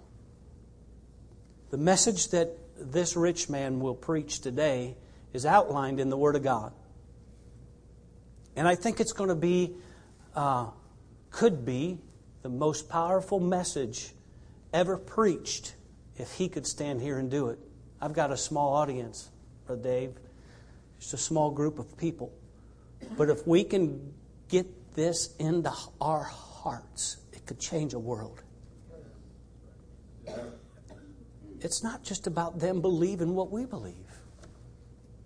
The 1.72 1.76
message 1.76 2.28
that 2.28 2.56
this 2.78 3.16
rich 3.16 3.50
man 3.50 3.80
will 3.80 3.94
preach 3.94 4.40
today 4.40 4.96
is 5.34 5.44
outlined 5.44 6.00
in 6.00 6.08
the 6.08 6.16
Word 6.16 6.36
of 6.36 6.42
God. 6.42 6.72
And 8.56 8.66
I 8.66 8.76
think 8.76 8.98
it's 8.98 9.12
going 9.12 9.28
to 9.28 9.34
be 9.34 9.74
uh, 10.34 10.68
could 11.32 11.64
be 11.64 11.98
the 12.42 12.48
most 12.48 12.88
powerful 12.88 13.40
message 13.40 14.12
ever 14.72 14.96
preached 14.96 15.74
if 16.16 16.32
he 16.34 16.48
could 16.48 16.66
stand 16.66 17.00
here 17.00 17.18
and 17.18 17.30
do 17.30 17.48
it. 17.48 17.58
I've 18.00 18.12
got 18.12 18.30
a 18.30 18.36
small 18.36 18.74
audience, 18.74 19.30
Brother 19.66 19.82
Dave, 19.82 20.14
just 21.00 21.14
a 21.14 21.18
small 21.18 21.50
group 21.50 21.78
of 21.78 21.96
people. 21.96 22.32
But 23.16 23.30
if 23.30 23.46
we 23.46 23.64
can 23.64 24.12
get 24.48 24.94
this 24.94 25.34
into 25.38 25.72
our 26.00 26.22
hearts, 26.22 27.16
it 27.32 27.46
could 27.46 27.58
change 27.58 27.94
a 27.94 27.98
world. 27.98 28.42
It's 31.60 31.82
not 31.82 32.02
just 32.02 32.26
about 32.26 32.58
them 32.58 32.80
believing 32.80 33.34
what 33.34 33.50
we 33.50 33.64
believe. 33.64 33.94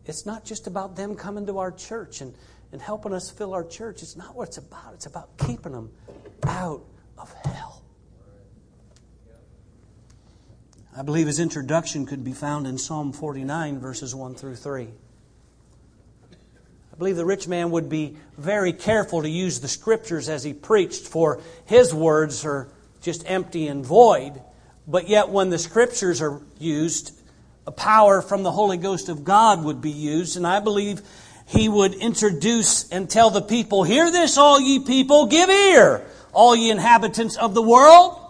It's 0.04 0.24
not 0.24 0.44
just 0.44 0.66
about 0.66 0.94
them 0.94 1.16
coming 1.16 1.46
to 1.46 1.58
our 1.58 1.72
church 1.72 2.20
and 2.20 2.34
and 2.72 2.80
helping 2.80 3.12
us 3.12 3.30
fill 3.30 3.54
our 3.54 3.64
church. 3.64 4.02
It's 4.02 4.16
not 4.16 4.34
what 4.34 4.48
it's 4.48 4.58
about. 4.58 4.94
It's 4.94 5.06
about 5.06 5.36
keeping 5.38 5.72
them 5.72 5.90
out 6.46 6.82
of 7.18 7.32
hell. 7.44 7.82
I 10.96 11.02
believe 11.02 11.26
his 11.26 11.38
introduction 11.38 12.06
could 12.06 12.24
be 12.24 12.32
found 12.32 12.66
in 12.66 12.78
Psalm 12.78 13.12
49, 13.12 13.78
verses 13.78 14.14
1 14.14 14.34
through 14.34 14.56
3. 14.56 14.88
I 16.96 16.96
believe 16.98 17.16
the 17.16 17.26
rich 17.26 17.46
man 17.46 17.70
would 17.72 17.90
be 17.90 18.16
very 18.38 18.72
careful 18.72 19.20
to 19.20 19.28
use 19.28 19.60
the 19.60 19.68
scriptures 19.68 20.30
as 20.30 20.42
he 20.42 20.54
preached, 20.54 21.06
for 21.06 21.42
his 21.66 21.92
words 21.92 22.46
are 22.46 22.68
just 23.02 23.30
empty 23.30 23.68
and 23.68 23.84
void. 23.84 24.40
But 24.88 25.06
yet, 25.08 25.28
when 25.28 25.50
the 25.50 25.58
scriptures 25.58 26.22
are 26.22 26.40
used, 26.58 27.12
a 27.66 27.72
power 27.72 28.22
from 28.22 28.42
the 28.42 28.52
Holy 28.52 28.78
Ghost 28.78 29.10
of 29.10 29.24
God 29.24 29.64
would 29.64 29.82
be 29.82 29.90
used. 29.90 30.38
And 30.38 30.46
I 30.46 30.60
believe 30.60 31.02
he 31.46 31.68
would 31.68 31.94
introduce 31.94 32.88
and 32.90 33.08
tell 33.08 33.30
the 33.30 33.40
people, 33.40 33.84
Hear 33.84 34.10
this, 34.10 34.36
all 34.36 34.60
ye 34.60 34.80
people, 34.80 35.26
give 35.26 35.48
ear, 35.48 36.04
all 36.32 36.56
ye 36.56 36.70
inhabitants 36.70 37.36
of 37.36 37.54
the 37.54 37.62
world, 37.62 38.20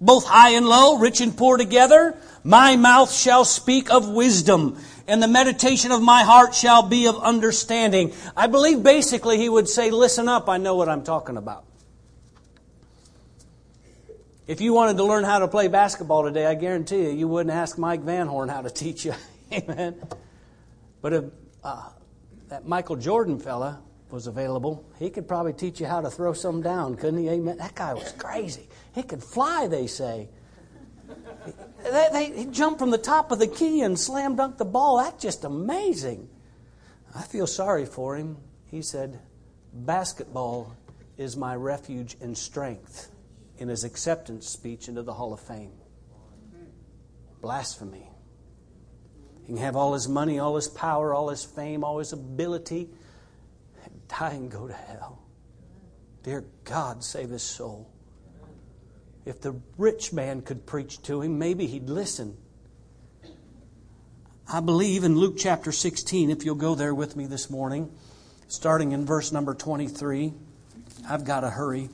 both 0.00 0.26
high 0.26 0.50
and 0.50 0.66
low, 0.66 0.98
rich 0.98 1.20
and 1.20 1.36
poor 1.36 1.56
together. 1.56 2.16
My 2.42 2.76
mouth 2.76 3.12
shall 3.12 3.44
speak 3.44 3.90
of 3.90 4.08
wisdom, 4.08 4.78
and 5.06 5.22
the 5.22 5.28
meditation 5.28 5.92
of 5.92 6.02
my 6.02 6.24
heart 6.24 6.54
shall 6.54 6.82
be 6.82 7.06
of 7.06 7.22
understanding. 7.22 8.12
I 8.36 8.48
believe 8.48 8.82
basically 8.82 9.38
he 9.38 9.48
would 9.48 9.68
say, 9.68 9.92
Listen 9.92 10.28
up, 10.28 10.48
I 10.48 10.56
know 10.56 10.74
what 10.74 10.88
I'm 10.88 11.04
talking 11.04 11.36
about. 11.36 11.64
If 14.48 14.60
you 14.60 14.72
wanted 14.72 14.96
to 14.96 15.04
learn 15.04 15.22
how 15.22 15.38
to 15.38 15.46
play 15.46 15.68
basketball 15.68 16.24
today, 16.24 16.44
I 16.46 16.54
guarantee 16.54 17.04
you, 17.04 17.10
you 17.10 17.28
wouldn't 17.28 17.54
ask 17.54 17.78
Mike 17.78 18.00
Van 18.00 18.26
Horn 18.26 18.48
how 18.48 18.62
to 18.62 18.70
teach 18.70 19.04
you. 19.04 19.14
Amen. 19.52 20.02
But 21.00 21.12
if, 21.12 21.24
uh, 21.62 21.90
that 22.50 22.66
Michael 22.66 22.96
Jordan 22.96 23.38
fella 23.38 23.80
was 24.10 24.26
available, 24.26 24.84
he 24.98 25.08
could 25.08 25.28
probably 25.28 25.52
teach 25.52 25.80
you 25.80 25.86
how 25.86 26.00
to 26.00 26.10
throw 26.10 26.32
some 26.32 26.62
down, 26.62 26.96
couldn't 26.96 27.20
he? 27.20 27.28
Amen. 27.28 27.56
That 27.58 27.76
guy 27.76 27.94
was 27.94 28.12
crazy. 28.18 28.68
He 28.92 29.04
could 29.04 29.22
fly, 29.22 29.68
they 29.68 29.86
say. 29.86 30.28
They, 31.84 32.08
they, 32.12 32.32
he 32.32 32.46
jumped 32.46 32.80
from 32.80 32.90
the 32.90 32.98
top 32.98 33.30
of 33.30 33.38
the 33.38 33.46
key 33.46 33.82
and 33.82 33.98
slam 33.98 34.36
dunked 34.36 34.58
the 34.58 34.64
ball. 34.64 34.98
That's 34.98 35.22
just 35.22 35.44
amazing. 35.44 36.28
I 37.14 37.22
feel 37.22 37.46
sorry 37.46 37.86
for 37.86 38.16
him. 38.16 38.36
He 38.66 38.82
said, 38.82 39.20
Basketball 39.72 40.76
is 41.16 41.36
my 41.36 41.54
refuge 41.54 42.16
and 42.20 42.36
strength 42.36 43.12
in 43.58 43.68
his 43.68 43.84
acceptance 43.84 44.48
speech 44.48 44.88
into 44.88 45.02
the 45.02 45.14
Hall 45.14 45.32
of 45.32 45.40
Fame. 45.40 45.72
Blasphemy. 47.40 48.09
He 49.40 49.46
can 49.46 49.56
have 49.56 49.76
all 49.76 49.94
his 49.94 50.08
money, 50.08 50.38
all 50.38 50.56
his 50.56 50.68
power, 50.68 51.14
all 51.14 51.28
his 51.28 51.44
fame, 51.44 51.84
all 51.84 51.98
his 51.98 52.12
ability, 52.12 52.88
and 53.84 54.08
die 54.08 54.30
and 54.32 54.50
go 54.50 54.68
to 54.68 54.74
hell. 54.74 55.22
Dear 56.22 56.44
God, 56.64 57.02
save 57.02 57.30
his 57.30 57.42
soul. 57.42 57.90
If 59.24 59.40
the 59.40 59.60
rich 59.76 60.12
man 60.12 60.42
could 60.42 60.66
preach 60.66 61.02
to 61.02 61.22
him, 61.22 61.38
maybe 61.38 61.66
he'd 61.66 61.88
listen. 61.88 62.36
I 64.52 64.60
believe 64.60 65.04
in 65.04 65.16
Luke 65.16 65.36
chapter 65.38 65.72
16, 65.72 66.30
if 66.30 66.44
you'll 66.44 66.54
go 66.56 66.74
there 66.74 66.94
with 66.94 67.16
me 67.16 67.26
this 67.26 67.50
morning, 67.50 67.90
starting 68.48 68.92
in 68.92 69.06
verse 69.06 69.30
number 69.30 69.54
23. 69.54 70.32
I've 71.08 71.24
got 71.24 71.40
to 71.40 71.50
hurry. 71.50 71.88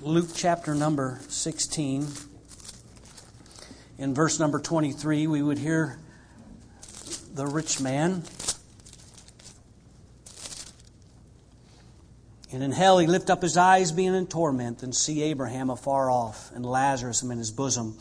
Luke 0.00 0.28
chapter 0.34 0.74
number 0.74 1.20
16 1.28 2.06
in 3.98 4.14
verse 4.14 4.38
number 4.38 4.58
23, 4.58 5.26
we 5.26 5.42
would 5.42 5.58
hear 5.58 5.98
the 7.32 7.46
rich 7.46 7.80
man. 7.80 8.22
And 12.52 12.62
in 12.62 12.72
hell 12.72 12.98
he 12.98 13.06
lift 13.06 13.28
up 13.30 13.42
his 13.42 13.56
eyes, 13.56 13.92
being 13.92 14.14
in 14.14 14.26
torment, 14.26 14.82
and 14.82 14.94
see 14.94 15.22
Abraham 15.22 15.70
afar 15.70 16.10
off, 16.10 16.50
and 16.54 16.64
Lazarus 16.64 17.22
in 17.22 17.36
his 17.36 17.50
bosom. 17.50 17.98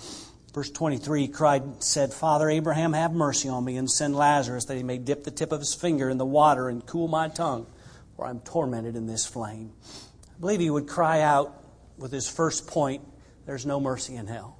Verse 0.53 0.69
23 0.69 1.21
he 1.21 1.27
cried, 1.27 1.83
said, 1.83 2.13
Father 2.13 2.49
Abraham, 2.49 2.93
have 2.93 3.11
mercy 3.11 3.49
on 3.49 3.65
me, 3.65 3.75
and 3.77 3.89
send 3.89 4.15
Lazarus 4.15 4.65
that 4.65 4.77
he 4.77 4.83
may 4.83 4.97
dip 4.97 5.23
the 5.23 5.31
tip 5.31 5.51
of 5.51 5.59
his 5.59 5.73
finger 5.73 6.09
in 6.09 6.17
the 6.17 6.25
water 6.25 6.69
and 6.69 6.85
cool 6.85 7.07
my 7.07 7.27
tongue, 7.27 7.67
for 8.15 8.25
I'm 8.25 8.39
tormented 8.41 8.95
in 8.95 9.07
this 9.07 9.25
flame. 9.25 9.73
I 9.83 10.39
believe 10.39 10.59
he 10.59 10.69
would 10.69 10.87
cry 10.87 11.21
out 11.21 11.63
with 11.97 12.11
his 12.11 12.29
first 12.29 12.67
point 12.67 13.01
there's 13.45 13.65
no 13.65 13.79
mercy 13.79 14.15
in 14.15 14.27
hell. 14.27 14.57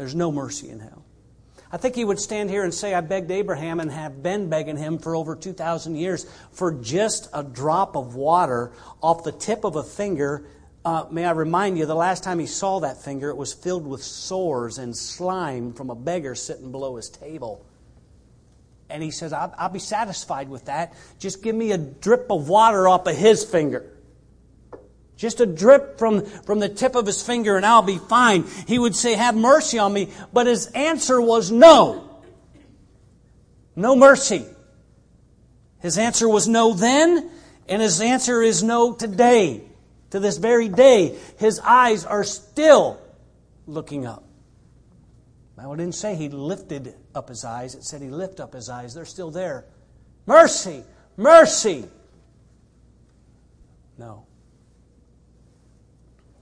There's 0.00 0.14
no 0.14 0.32
mercy 0.32 0.70
in 0.70 0.80
hell. 0.80 1.04
I 1.70 1.76
think 1.76 1.94
he 1.94 2.06
would 2.06 2.18
stand 2.18 2.48
here 2.48 2.64
and 2.64 2.72
say, 2.72 2.94
I 2.94 3.02
begged 3.02 3.30
Abraham 3.30 3.80
and 3.80 3.92
have 3.92 4.22
been 4.22 4.48
begging 4.48 4.78
him 4.78 4.96
for 4.96 5.14
over 5.14 5.36
2,000 5.36 5.94
years 5.94 6.24
for 6.52 6.72
just 6.72 7.28
a 7.34 7.42
drop 7.42 7.96
of 7.96 8.14
water 8.14 8.72
off 9.02 9.24
the 9.24 9.32
tip 9.32 9.62
of 9.62 9.76
a 9.76 9.82
finger. 9.82 10.46
Uh, 10.86 11.04
may 11.10 11.26
I 11.26 11.32
remind 11.32 11.76
you, 11.76 11.84
the 11.84 11.94
last 11.94 12.24
time 12.24 12.38
he 12.38 12.46
saw 12.46 12.80
that 12.80 13.02
finger, 13.02 13.28
it 13.28 13.36
was 13.36 13.52
filled 13.52 13.86
with 13.86 14.02
sores 14.02 14.78
and 14.78 14.96
slime 14.96 15.74
from 15.74 15.90
a 15.90 15.94
beggar 15.94 16.34
sitting 16.34 16.72
below 16.72 16.96
his 16.96 17.10
table. 17.10 17.66
And 18.88 19.02
he 19.02 19.10
says, 19.10 19.34
I'll, 19.34 19.54
I'll 19.58 19.68
be 19.68 19.80
satisfied 19.80 20.48
with 20.48 20.64
that. 20.64 20.94
Just 21.18 21.42
give 21.42 21.54
me 21.54 21.72
a 21.72 21.78
drip 21.78 22.30
of 22.30 22.48
water 22.48 22.88
off 22.88 23.06
of 23.06 23.14
his 23.14 23.44
finger. 23.44 23.84
Just 25.20 25.42
a 25.42 25.44
drip 25.44 25.98
from, 25.98 26.24
from 26.24 26.60
the 26.60 26.68
tip 26.70 26.94
of 26.94 27.04
his 27.04 27.22
finger 27.22 27.58
and 27.58 27.66
I'll 27.66 27.82
be 27.82 27.98
fine. 27.98 28.44
He 28.66 28.78
would 28.78 28.96
say, 28.96 29.12
Have 29.12 29.36
mercy 29.36 29.78
on 29.78 29.92
me. 29.92 30.08
But 30.32 30.46
his 30.46 30.68
answer 30.68 31.20
was 31.20 31.50
no. 31.50 32.22
No 33.76 33.94
mercy. 33.94 34.46
His 35.80 35.98
answer 35.98 36.26
was 36.26 36.48
no 36.48 36.72
then, 36.72 37.30
and 37.68 37.82
his 37.82 38.00
answer 38.00 38.40
is 38.40 38.62
no 38.62 38.94
today. 38.94 39.60
To 40.12 40.20
this 40.20 40.38
very 40.38 40.70
day, 40.70 41.18
his 41.36 41.60
eyes 41.60 42.06
are 42.06 42.24
still 42.24 42.98
looking 43.66 44.06
up. 44.06 44.24
Now, 45.58 45.74
it 45.74 45.76
didn't 45.76 45.96
say 45.96 46.14
he 46.14 46.30
lifted 46.30 46.94
up 47.14 47.28
his 47.28 47.44
eyes, 47.44 47.74
it 47.74 47.84
said 47.84 48.00
he 48.00 48.08
lifted 48.08 48.42
up 48.42 48.54
his 48.54 48.70
eyes. 48.70 48.94
They're 48.94 49.04
still 49.04 49.30
there. 49.30 49.66
Mercy! 50.24 50.82
Mercy! 51.18 51.84
No. 53.98 54.24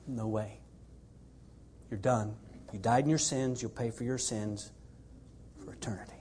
No 0.08 0.26
way. 0.26 0.58
You're 1.90 2.00
done. 2.00 2.34
You 2.72 2.78
died 2.78 3.04
in 3.04 3.10
your 3.10 3.18
sins, 3.18 3.62
you'll 3.62 3.70
pay 3.70 3.90
for 3.90 4.04
your 4.04 4.18
sins 4.18 4.72
for 5.64 5.72
eternity. 5.72 6.12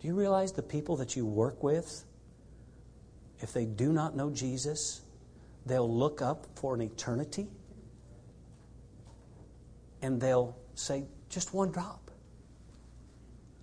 Do 0.00 0.08
you 0.08 0.14
realize 0.14 0.52
the 0.52 0.62
people 0.62 0.96
that 0.96 1.14
you 1.14 1.26
work 1.26 1.62
with, 1.62 2.04
if 3.40 3.52
they 3.52 3.66
do 3.66 3.92
not 3.92 4.16
know 4.16 4.30
Jesus, 4.30 5.02
they'll 5.66 5.92
look 5.92 6.22
up 6.22 6.46
for 6.56 6.74
an 6.74 6.82
eternity 6.82 7.48
and 10.00 10.20
they'll 10.20 10.56
say, 10.74 11.04
just 11.28 11.54
one 11.54 11.70
drop. 11.70 12.10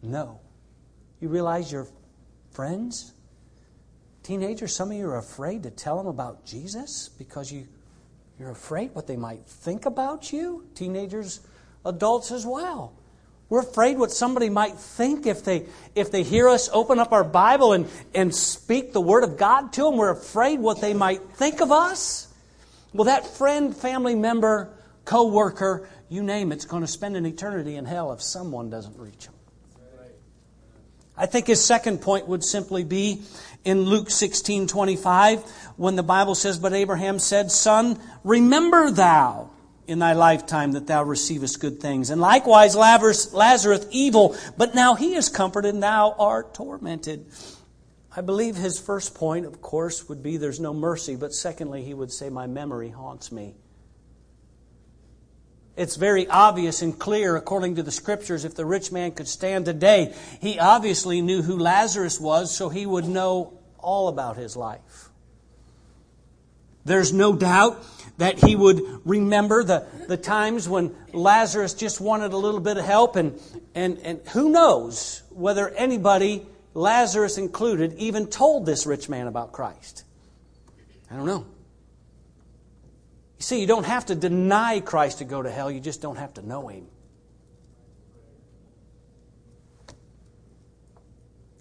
No. 0.01 0.39
You 1.20 1.27
realize 1.27 1.72
your 1.72 1.88
friends, 2.51 3.13
teenagers, 4.24 4.74
some 4.74 4.91
of 4.91 4.98
you 4.98 5.08
are 5.10 5.18
afraid 5.18 5.63
to 5.63 5.72
tell 5.72 5.98
them 5.98 6.08
about 6.08 6.46
Jesus 6.46 7.10
because 7.18 7.51
you 7.51 7.68
you're 8.39 8.51
afraid 8.51 8.96
what 8.96 9.05
they 9.05 9.17
might 9.17 9.46
think 9.46 9.86
about 9.86 10.31
you. 10.31 10.65
Teenagers, 10.74 11.41
adults 11.86 12.31
as 12.31 12.46
well. 12.46 12.93
We're 13.50 13.62
afraid 13.62 13.98
what 13.98 14.12
somebody 14.12 14.50
might 14.50 14.77
think 14.77 15.25
if 15.25 15.43
they, 15.43 15.65
if 15.96 16.12
they 16.12 16.24
hear 16.24 16.48
us 16.48 16.69
open 16.72 17.00
up 17.00 17.12
our 17.12 17.24
Bible 17.24 17.74
and, 17.74 17.88
and 18.13 18.34
speak 18.34 18.93
the 18.93 19.01
Word 19.01 19.24
of 19.24 19.38
God 19.38 19.74
to 19.74 19.84
them. 19.84 19.98
We're 19.98 20.12
afraid 20.12 20.60
what 20.60 20.81
they 20.81 20.93
might 20.93 21.22
think 21.34 21.60
of 21.60 21.72
us. 21.72 22.27
Well, 22.93 23.05
that 23.05 23.27
friend, 23.27 23.75
family 23.75 24.15
member, 24.15 24.72
co 25.03 25.27
worker, 25.27 25.89
you 26.10 26.24
name 26.24 26.51
it's 26.51 26.65
going 26.65 26.81
to 26.81 26.88
spend 26.88 27.17
an 27.17 27.25
eternity 27.25 27.75
in 27.75 27.86
hell 27.86 28.13
if 28.13 28.22
someone 28.22 28.69
doesn't 28.69 28.98
reach 28.98 29.25
them. 29.25 29.34
I 31.20 31.26
think 31.26 31.48
his 31.48 31.64
second 31.64 32.02
point 32.02 32.30
would 32.30 32.46
simply 32.46 32.86
be 32.86 33.24
in 33.66 33.82
Luke 33.82 34.10
16 34.10 34.68
25, 34.68 35.42
when 35.76 35.98
the 35.98 36.04
Bible 36.04 36.34
says, 36.34 36.58
But 36.58 36.72
Abraham 36.72 37.20
said, 37.20 37.52
Son, 37.52 38.00
remember 38.24 38.90
thou 38.90 39.50
in 39.86 40.00
thy 40.00 40.14
lifetime 40.14 40.72
that 40.72 40.88
thou 40.88 41.04
receivest 41.04 41.60
good 41.60 41.82
things. 41.82 42.10
And 42.10 42.22
likewise 42.22 42.74
Lazarus 42.74 43.86
evil, 43.92 44.38
but 44.56 44.76
now 44.76 44.96
he 44.96 45.16
is 45.16 45.28
comforted 45.28 45.74
and 45.74 45.84
thou 45.84 46.15
art 46.17 46.54
tormented. 46.54 47.26
I 48.15 48.22
believe 48.22 48.56
his 48.56 48.80
first 48.80 49.13
point, 49.13 49.46
of 49.46 49.62
course, 49.62 50.08
would 50.08 50.24
be 50.24 50.38
there's 50.38 50.60
no 50.60 50.74
mercy, 50.74 51.17
but 51.17 51.34
secondly, 51.34 51.84
he 51.84 51.93
would 51.93 52.13
say, 52.13 52.30
My 52.30 52.48
memory 52.48 52.89
haunts 52.89 53.32
me. 53.32 53.56
It's 55.80 55.96
very 55.96 56.28
obvious 56.28 56.82
and 56.82 57.00
clear, 57.00 57.38
according 57.38 57.76
to 57.76 57.84
the 57.84 57.92
scriptures, 57.92 58.44
if 58.44 58.54
the 58.54 58.65
rich 58.65 58.92
man 58.92 59.13
could 59.13 59.30
stand 59.30 59.63
today. 59.63 60.13
He 60.42 60.60
obviously 60.60 61.22
knew 61.22 61.42
who 61.42 61.58
Lazarus 61.58 62.20
was, 62.20 62.54
so 62.54 62.68
he 62.68 62.86
would 62.86 63.08
know 63.08 63.54
all 63.78 64.10
about 64.10 64.36
his 64.36 64.58
life. 64.58 65.10
There's 66.84 67.13
no 67.13 67.34
doubt 67.34 67.82
that 68.18 68.44
he 68.44 68.58
would 68.58 68.82
remember 69.06 69.63
the, 69.63 69.88
the 70.10 70.18
times 70.18 70.68
when 70.68 70.94
Lazarus 71.13 71.74
just 71.74 72.02
wanted 72.02 72.34
a 72.34 72.38
little 72.38 72.60
bit 72.60 72.76
of 72.76 72.84
help, 72.84 73.15
and, 73.15 73.39
and, 73.74 74.00
and 74.00 74.20
who 74.34 74.50
knows 74.50 75.24
whether 75.30 75.70
anybody, 75.70 76.46
Lazarus 76.74 77.38
included, 77.38 77.94
even 77.94 78.28
told 78.28 78.65
this 78.65 78.86
rich 78.86 79.08
man 79.08 79.28
about 79.28 79.54
Christ. 79.54 80.04
I 81.10 81.15
don't 81.15 81.26
know. 81.26 81.46
See, 83.39 83.62
you 83.62 83.67
don't 83.67 83.86
have 83.86 84.08
to 84.08 84.15
deny 84.15 84.82
Christ 84.82 85.19
to 85.19 85.25
go 85.25 85.41
to 85.41 85.49
hell, 85.49 85.71
you 85.71 85.80
just 85.80 86.02
don't 86.02 86.17
have 86.17 86.34
to 86.36 86.45
know 86.45 86.67
Him. 86.67 86.88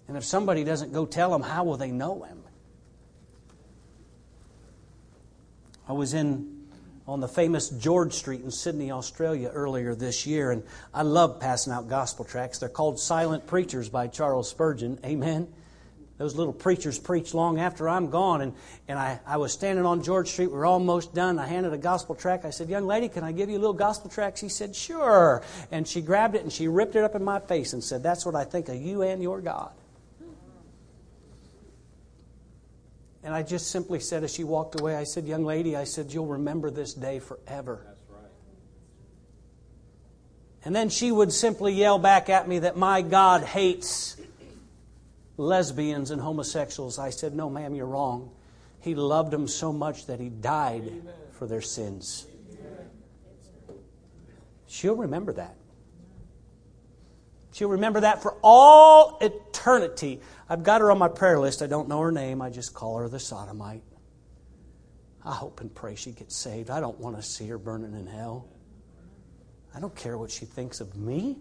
And 0.07 0.17
if 0.17 0.25
somebody 0.25 0.63
doesn't 0.63 0.91
go 0.91 1.05
tell 1.05 1.31
them, 1.31 1.41
how 1.41 1.63
will 1.63 1.77
they 1.77 1.91
know 1.91 2.23
Him? 2.23 2.43
I 5.87 5.93
was 5.93 6.13
in 6.13 6.59
on 7.07 7.21
the 7.21 7.27
famous 7.27 7.69
George 7.69 8.13
Street 8.13 8.41
in 8.41 8.51
Sydney, 8.51 8.91
Australia 8.91 9.49
earlier 9.49 9.95
this 9.95 10.27
year, 10.27 10.51
and 10.51 10.61
I 10.93 11.01
love 11.01 11.39
passing 11.39 11.73
out 11.73 11.87
gospel 11.87 12.23
tracts. 12.23 12.59
They're 12.59 12.69
called 12.69 12.99
Silent 12.99 13.47
Preachers 13.47 13.89
by 13.89 14.07
Charles 14.07 14.47
Spurgeon. 14.47 14.99
Amen. 15.03 15.47
Those 16.19 16.35
little 16.35 16.51
preachers 16.51 16.99
preach 16.99 17.33
long 17.33 17.61
after 17.61 17.87
I'm 17.87 18.09
gone. 18.09 18.41
And, 18.41 18.53
and 18.89 18.99
I, 18.99 19.21
I 19.25 19.37
was 19.37 19.53
standing 19.53 19.85
on 19.85 20.03
George 20.03 20.27
Street. 20.27 20.51
We 20.51 20.57
are 20.57 20.65
almost 20.65 21.15
done. 21.15 21.39
I 21.39 21.47
handed 21.47 21.71
a 21.71 21.77
gospel 21.77 22.13
tract. 22.13 22.43
I 22.43 22.49
said, 22.49 22.67
Young 22.67 22.85
lady, 22.85 23.07
can 23.07 23.23
I 23.23 23.31
give 23.31 23.49
you 23.49 23.57
a 23.57 23.61
little 23.61 23.73
gospel 23.73 24.09
tract? 24.09 24.37
She 24.37 24.49
said, 24.49 24.75
Sure. 24.75 25.41
And 25.71 25.87
she 25.87 26.01
grabbed 26.01 26.35
it 26.35 26.43
and 26.43 26.51
she 26.51 26.67
ripped 26.67 26.97
it 26.97 27.05
up 27.05 27.15
in 27.15 27.23
my 27.23 27.39
face 27.39 27.71
and 27.71 27.81
said, 27.81 28.03
That's 28.03 28.25
what 28.25 28.35
I 28.35 28.43
think 28.43 28.67
of 28.67 28.75
you 28.75 29.01
and 29.01 29.23
your 29.23 29.39
God. 29.39 29.71
And 33.23 33.33
I 33.33 33.41
just 33.41 33.71
simply 33.71 34.01
said, 34.01 34.23
as 34.23 34.33
she 34.33 34.43
walked 34.43 34.79
away, 34.79 34.95
I 34.95 35.05
said, 35.05 35.25
Young 35.25 35.45
lady, 35.45 35.77
I 35.77 35.85
said, 35.85 36.13
You'll 36.13 36.27
remember 36.27 36.69
this 36.69 36.93
day 36.93 37.19
forever. 37.19 37.79
That's 37.85 38.03
right. 38.09 38.31
And 40.65 40.75
then 40.75 40.89
she 40.89 41.13
would 41.13 41.31
simply 41.31 41.73
yell 41.73 41.97
back 41.97 42.29
at 42.29 42.45
me 42.45 42.59
that 42.59 42.75
my 42.75 43.01
God 43.01 43.43
hates 43.43 44.17
lesbians 45.39 46.11
and 46.11 46.21
homosexuals. 46.21 46.99
I 46.99 47.09
said, 47.09 47.33
No, 47.33 47.49
ma'am, 47.49 47.73
you're 47.73 47.87
wrong. 47.87 48.31
He 48.81 48.93
loved 48.93 49.31
them 49.31 49.47
so 49.47 49.73
much 49.73 50.05
that 50.05 50.19
he 50.19 50.29
died 50.29 50.83
Amen. 50.83 51.13
for 51.31 51.47
their 51.47 51.61
sins. 51.61 52.27
Amen. 52.51 52.89
She'll 54.67 54.95
remember 54.95 55.33
that. 55.33 55.55
She'll 57.51 57.69
remember 57.69 58.01
that 58.01 58.21
for 58.21 58.37
all 58.43 59.17
eternity. 59.21 60.21
I've 60.47 60.63
got 60.63 60.81
her 60.81 60.91
on 60.91 60.97
my 60.97 61.07
prayer 61.07 61.39
list. 61.39 61.61
I 61.61 61.67
don't 61.67 61.89
know 61.89 61.99
her 61.99 62.11
name. 62.11 62.41
I 62.41 62.49
just 62.49 62.73
call 62.73 62.99
her 62.99 63.09
the 63.09 63.19
sodomite. 63.19 63.83
I 65.25 65.33
hope 65.33 65.59
and 65.59 65.73
pray 65.73 65.95
she 65.95 66.11
gets 66.11 66.35
saved. 66.35 66.69
I 66.69 66.79
don't 66.79 66.99
want 66.99 67.17
to 67.17 67.21
see 67.21 67.47
her 67.47 67.57
burning 67.57 67.93
in 67.93 68.07
hell. 68.07 68.47
I 69.75 69.79
don't 69.79 69.95
care 69.95 70.17
what 70.17 70.31
she 70.31 70.45
thinks 70.45 70.79
of 70.79 70.95
me. 70.95 71.37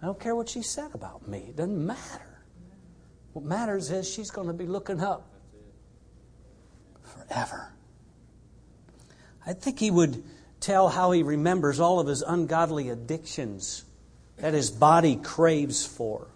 I 0.00 0.06
don't 0.06 0.18
care 0.18 0.34
what 0.34 0.48
she 0.48 0.62
said 0.62 0.90
about 0.94 1.26
me. 1.28 1.38
It 1.48 1.56
doesn't 1.56 1.86
matter. 1.86 2.33
What 3.34 3.44
matters 3.44 3.90
is 3.90 4.08
she's 4.08 4.30
going 4.30 4.46
to 4.46 4.52
be 4.52 4.66
looking 4.66 5.00
up 5.00 5.26
forever. 7.02 7.68
I 9.44 9.52
think 9.52 9.80
he 9.80 9.90
would 9.90 10.22
tell 10.60 10.88
how 10.88 11.10
he 11.10 11.24
remembers 11.24 11.80
all 11.80 11.98
of 11.98 12.06
his 12.06 12.22
ungodly 12.22 12.90
addictions 12.90 13.84
that 14.36 14.54
his 14.54 14.70
body 14.70 15.16
craves 15.16 15.84
for. 15.84 16.28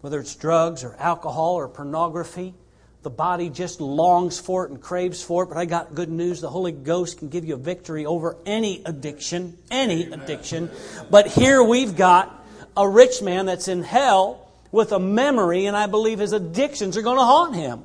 Whether 0.00 0.18
it's 0.18 0.34
drugs 0.34 0.82
or 0.82 0.96
alcohol 0.98 1.56
or 1.56 1.68
pornography, 1.68 2.54
the 3.02 3.10
body 3.10 3.50
just 3.50 3.82
longs 3.82 4.40
for 4.40 4.64
it 4.64 4.70
and 4.70 4.80
craves 4.80 5.22
for 5.22 5.42
it. 5.42 5.48
But 5.48 5.58
I 5.58 5.66
got 5.66 5.94
good 5.94 6.08
news. 6.08 6.40
The 6.40 6.48
Holy 6.48 6.72
Ghost 6.72 7.18
can 7.18 7.28
give 7.28 7.44
you 7.44 7.54
a 7.54 7.58
victory 7.58 8.06
over 8.06 8.36
any 8.46 8.82
addiction, 8.86 9.58
any 9.70 10.04
addiction. 10.04 10.70
But 11.10 11.26
here 11.26 11.62
we've 11.62 11.96
got 11.96 12.34
a 12.74 12.88
rich 12.88 13.20
man 13.20 13.44
that's 13.44 13.68
in 13.68 13.82
hell 13.82 14.47
with 14.70 14.92
a 14.92 14.98
memory, 14.98 15.66
and 15.66 15.76
I 15.76 15.86
believe 15.86 16.18
his 16.18 16.32
addictions 16.32 16.96
are 16.96 17.02
going 17.02 17.18
to 17.18 17.24
haunt 17.24 17.54
him. 17.54 17.84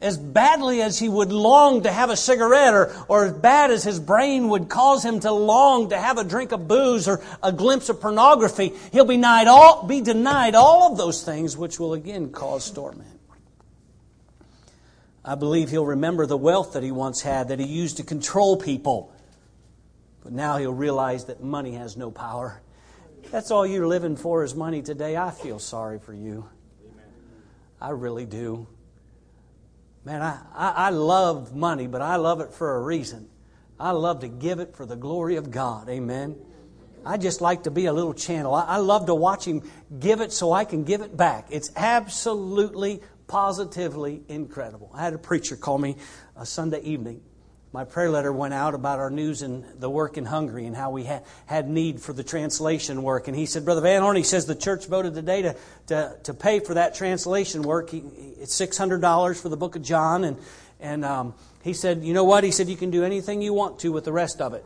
As 0.00 0.16
badly 0.16 0.80
as 0.80 0.98
he 0.98 1.10
would 1.10 1.30
long 1.30 1.82
to 1.82 1.92
have 1.92 2.08
a 2.08 2.16
cigarette, 2.16 2.72
or, 2.72 2.94
or 3.08 3.26
as 3.26 3.32
bad 3.34 3.70
as 3.70 3.84
his 3.84 4.00
brain 4.00 4.48
would 4.48 4.68
cause 4.70 5.04
him 5.04 5.20
to 5.20 5.30
long 5.30 5.90
to 5.90 5.98
have 5.98 6.16
a 6.16 6.24
drink 6.24 6.52
of 6.52 6.66
booze 6.66 7.06
or 7.06 7.22
a 7.42 7.52
glimpse 7.52 7.90
of 7.90 8.00
pornography, 8.00 8.72
he'll 8.92 9.04
be 9.04 9.16
denied 9.16 9.46
all, 9.46 9.86
be 9.86 10.00
denied 10.00 10.54
all 10.54 10.90
of 10.90 10.96
those 10.96 11.22
things, 11.22 11.56
which 11.56 11.78
will 11.78 11.92
again 11.92 12.30
cause 12.30 12.70
torment. 12.70 13.20
I 15.22 15.34
believe 15.34 15.68
he'll 15.68 15.84
remember 15.84 16.24
the 16.24 16.36
wealth 16.36 16.72
that 16.72 16.82
he 16.82 16.90
once 16.90 17.20
had 17.20 17.48
that 17.48 17.58
he 17.58 17.66
used 17.66 17.98
to 17.98 18.02
control 18.02 18.56
people. 18.56 19.12
But 20.22 20.32
now 20.32 20.56
he'll 20.56 20.72
realize 20.72 21.26
that 21.26 21.42
money 21.42 21.72
has 21.72 21.96
no 21.96 22.10
power. 22.10 22.62
That's 23.30 23.50
all 23.50 23.66
you're 23.66 23.86
living 23.86 24.16
for 24.16 24.42
is 24.44 24.54
money 24.54 24.82
today. 24.82 25.16
I 25.16 25.30
feel 25.30 25.58
sorry 25.58 25.98
for 25.98 26.12
you. 26.12 26.48
I 27.80 27.90
really 27.90 28.26
do. 28.26 28.66
Man, 30.04 30.22
I, 30.22 30.38
I, 30.54 30.70
I, 30.70 30.90
love 30.90 31.54
money, 31.54 31.86
but 31.86 32.02
I 32.02 32.16
love 32.16 32.40
it 32.40 32.52
for 32.52 32.76
a 32.76 32.80
reason. 32.80 33.28
I 33.78 33.92
love 33.92 34.20
to 34.20 34.28
give 34.28 34.58
it 34.58 34.74
for 34.74 34.86
the 34.86 34.96
glory 34.96 35.36
of 35.36 35.50
God. 35.50 35.88
Amen. 35.88 36.36
I 37.04 37.16
just 37.16 37.40
like 37.40 37.64
to 37.64 37.70
be 37.70 37.86
a 37.86 37.92
little 37.92 38.14
channel. 38.14 38.54
I, 38.54 38.64
I 38.64 38.76
love 38.76 39.06
to 39.06 39.14
watch 39.14 39.46
Him 39.46 39.62
give 39.98 40.20
it 40.20 40.32
so 40.32 40.52
I 40.52 40.64
can 40.64 40.84
give 40.84 41.00
it 41.00 41.16
back. 41.16 41.48
It's 41.50 41.70
absolutely, 41.76 43.00
positively 43.26 44.22
incredible. 44.28 44.90
I 44.94 45.02
had 45.02 45.14
a 45.14 45.18
preacher 45.18 45.56
call 45.56 45.78
me 45.78 45.96
a 46.36 46.44
Sunday 46.44 46.80
evening 46.82 47.22
my 47.72 47.84
prayer 47.84 48.10
letter 48.10 48.32
went 48.32 48.52
out 48.52 48.74
about 48.74 48.98
our 48.98 49.10
news 49.10 49.42
and 49.42 49.64
the 49.78 49.88
work 49.88 50.18
in 50.18 50.24
Hungary 50.24 50.66
and 50.66 50.74
how 50.74 50.90
we 50.90 51.04
had, 51.04 51.24
had 51.46 51.68
need 51.68 52.00
for 52.00 52.12
the 52.12 52.24
translation 52.24 53.02
work. 53.04 53.28
And 53.28 53.36
he 53.36 53.46
said, 53.46 53.64
Brother 53.64 53.80
Van 53.80 54.02
Horn, 54.02 54.16
he 54.16 54.24
says 54.24 54.46
the 54.46 54.56
church 54.56 54.86
voted 54.86 55.14
today 55.14 55.42
to, 55.42 55.56
to, 55.86 56.16
to 56.24 56.34
pay 56.34 56.58
for 56.58 56.74
that 56.74 56.96
translation 56.96 57.62
work. 57.62 57.90
He, 57.90 57.98
it's 58.40 58.60
$600 58.60 59.40
for 59.40 59.48
the 59.48 59.56
book 59.56 59.76
of 59.76 59.82
John. 59.82 60.24
And, 60.24 60.36
and 60.80 61.04
um, 61.04 61.34
he 61.62 61.72
said, 61.72 62.02
You 62.02 62.12
know 62.12 62.24
what? 62.24 62.42
He 62.42 62.50
said, 62.50 62.68
You 62.68 62.76
can 62.76 62.90
do 62.90 63.04
anything 63.04 63.40
you 63.40 63.54
want 63.54 63.78
to 63.80 63.92
with 63.92 64.04
the 64.04 64.12
rest 64.12 64.40
of 64.40 64.52
it. 64.54 64.64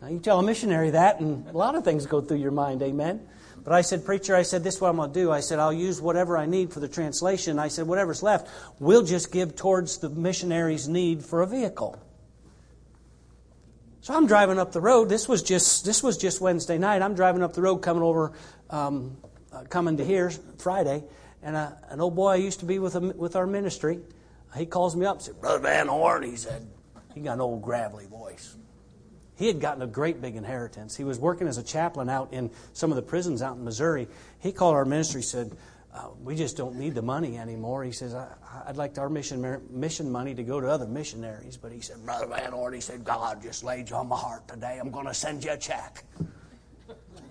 Now, 0.00 0.08
you 0.08 0.18
tell 0.18 0.40
a 0.40 0.42
missionary 0.42 0.90
that, 0.90 1.20
and 1.20 1.46
a 1.46 1.56
lot 1.56 1.76
of 1.76 1.84
things 1.84 2.06
go 2.06 2.20
through 2.20 2.38
your 2.38 2.50
mind. 2.50 2.82
Amen. 2.82 3.28
But 3.64 3.72
I 3.72 3.82
said, 3.82 4.04
Preacher, 4.04 4.34
I 4.34 4.42
said, 4.42 4.64
this 4.64 4.76
is 4.76 4.80
what 4.80 4.88
I'm 4.90 4.96
going 4.96 5.12
to 5.12 5.20
do. 5.20 5.30
I 5.30 5.40
said, 5.40 5.58
I'll 5.58 5.72
use 5.72 6.00
whatever 6.00 6.36
I 6.36 6.46
need 6.46 6.72
for 6.72 6.80
the 6.80 6.88
translation. 6.88 7.58
I 7.58 7.68
said, 7.68 7.86
whatever's 7.86 8.22
left, 8.22 8.48
we'll 8.80 9.04
just 9.04 9.30
give 9.30 9.54
towards 9.54 9.98
the 9.98 10.08
missionary's 10.08 10.88
need 10.88 11.24
for 11.24 11.42
a 11.42 11.46
vehicle. 11.46 11.96
So 14.00 14.14
I'm 14.14 14.26
driving 14.26 14.58
up 14.58 14.72
the 14.72 14.80
road. 14.80 15.08
This 15.08 15.28
was 15.28 15.44
just 15.44 15.84
this 15.84 16.02
was 16.02 16.18
just 16.18 16.40
Wednesday 16.40 16.76
night. 16.76 17.02
I'm 17.02 17.14
driving 17.14 17.40
up 17.40 17.52
the 17.52 17.62
road, 17.62 17.76
coming 17.78 18.02
over, 18.02 18.32
um, 18.68 19.16
uh, 19.52 19.62
coming 19.70 19.96
to 19.98 20.04
here 20.04 20.30
Friday, 20.58 21.04
and 21.40 21.54
uh, 21.54 21.70
an 21.88 22.00
old 22.00 22.16
boy 22.16 22.30
I 22.30 22.36
used 22.36 22.58
to 22.60 22.66
be 22.66 22.80
with 22.80 22.96
a, 22.96 23.00
with 23.00 23.36
our 23.36 23.46
ministry. 23.46 24.00
He 24.56 24.66
calls 24.66 24.96
me 24.96 25.06
up, 25.06 25.18
and 25.18 25.22
said, 25.22 25.40
"Brother 25.40 25.60
Van 25.60 25.86
Horn," 25.86 26.24
he 26.24 26.34
said, 26.34 26.66
he 27.14 27.20
got 27.20 27.34
an 27.34 27.42
old 27.42 27.62
gravelly 27.62 28.06
voice. 28.06 28.56
He 29.36 29.46
had 29.46 29.60
gotten 29.60 29.82
a 29.82 29.86
great 29.86 30.20
big 30.20 30.36
inheritance. 30.36 30.96
He 30.96 31.04
was 31.04 31.18
working 31.18 31.48
as 31.48 31.58
a 31.58 31.62
chaplain 31.62 32.08
out 32.08 32.32
in 32.32 32.50
some 32.72 32.90
of 32.90 32.96
the 32.96 33.02
prisons 33.02 33.42
out 33.42 33.56
in 33.56 33.64
Missouri. 33.64 34.08
He 34.40 34.52
called 34.52 34.74
our 34.74 34.84
ministry, 34.84 35.22
said, 35.22 35.56
uh, 35.94 36.08
"We 36.22 36.36
just 36.36 36.56
don't 36.56 36.76
need 36.76 36.94
the 36.94 37.02
money 37.02 37.38
anymore." 37.38 37.82
He 37.82 37.92
says, 37.92 38.14
I, 38.14 38.28
would 38.66 38.76
like 38.76 38.98
our 38.98 39.08
mission 39.08 39.60
mission 39.70 40.10
money 40.10 40.34
to 40.34 40.42
go 40.42 40.60
to 40.60 40.68
other 40.68 40.86
missionaries." 40.86 41.56
But 41.56 41.72
he 41.72 41.80
said, 41.80 42.04
"Brother 42.04 42.26
Van 42.26 42.52
Horn," 42.52 42.74
he 42.74 42.80
said, 42.80 43.04
"God 43.04 43.42
just 43.42 43.64
laid 43.64 43.88
you 43.88 43.96
on 43.96 44.08
my 44.08 44.16
heart 44.16 44.46
today. 44.48 44.78
I'm 44.78 44.90
going 44.90 45.06
to 45.06 45.14
send 45.14 45.44
you 45.44 45.52
a 45.52 45.56
check." 45.56 46.04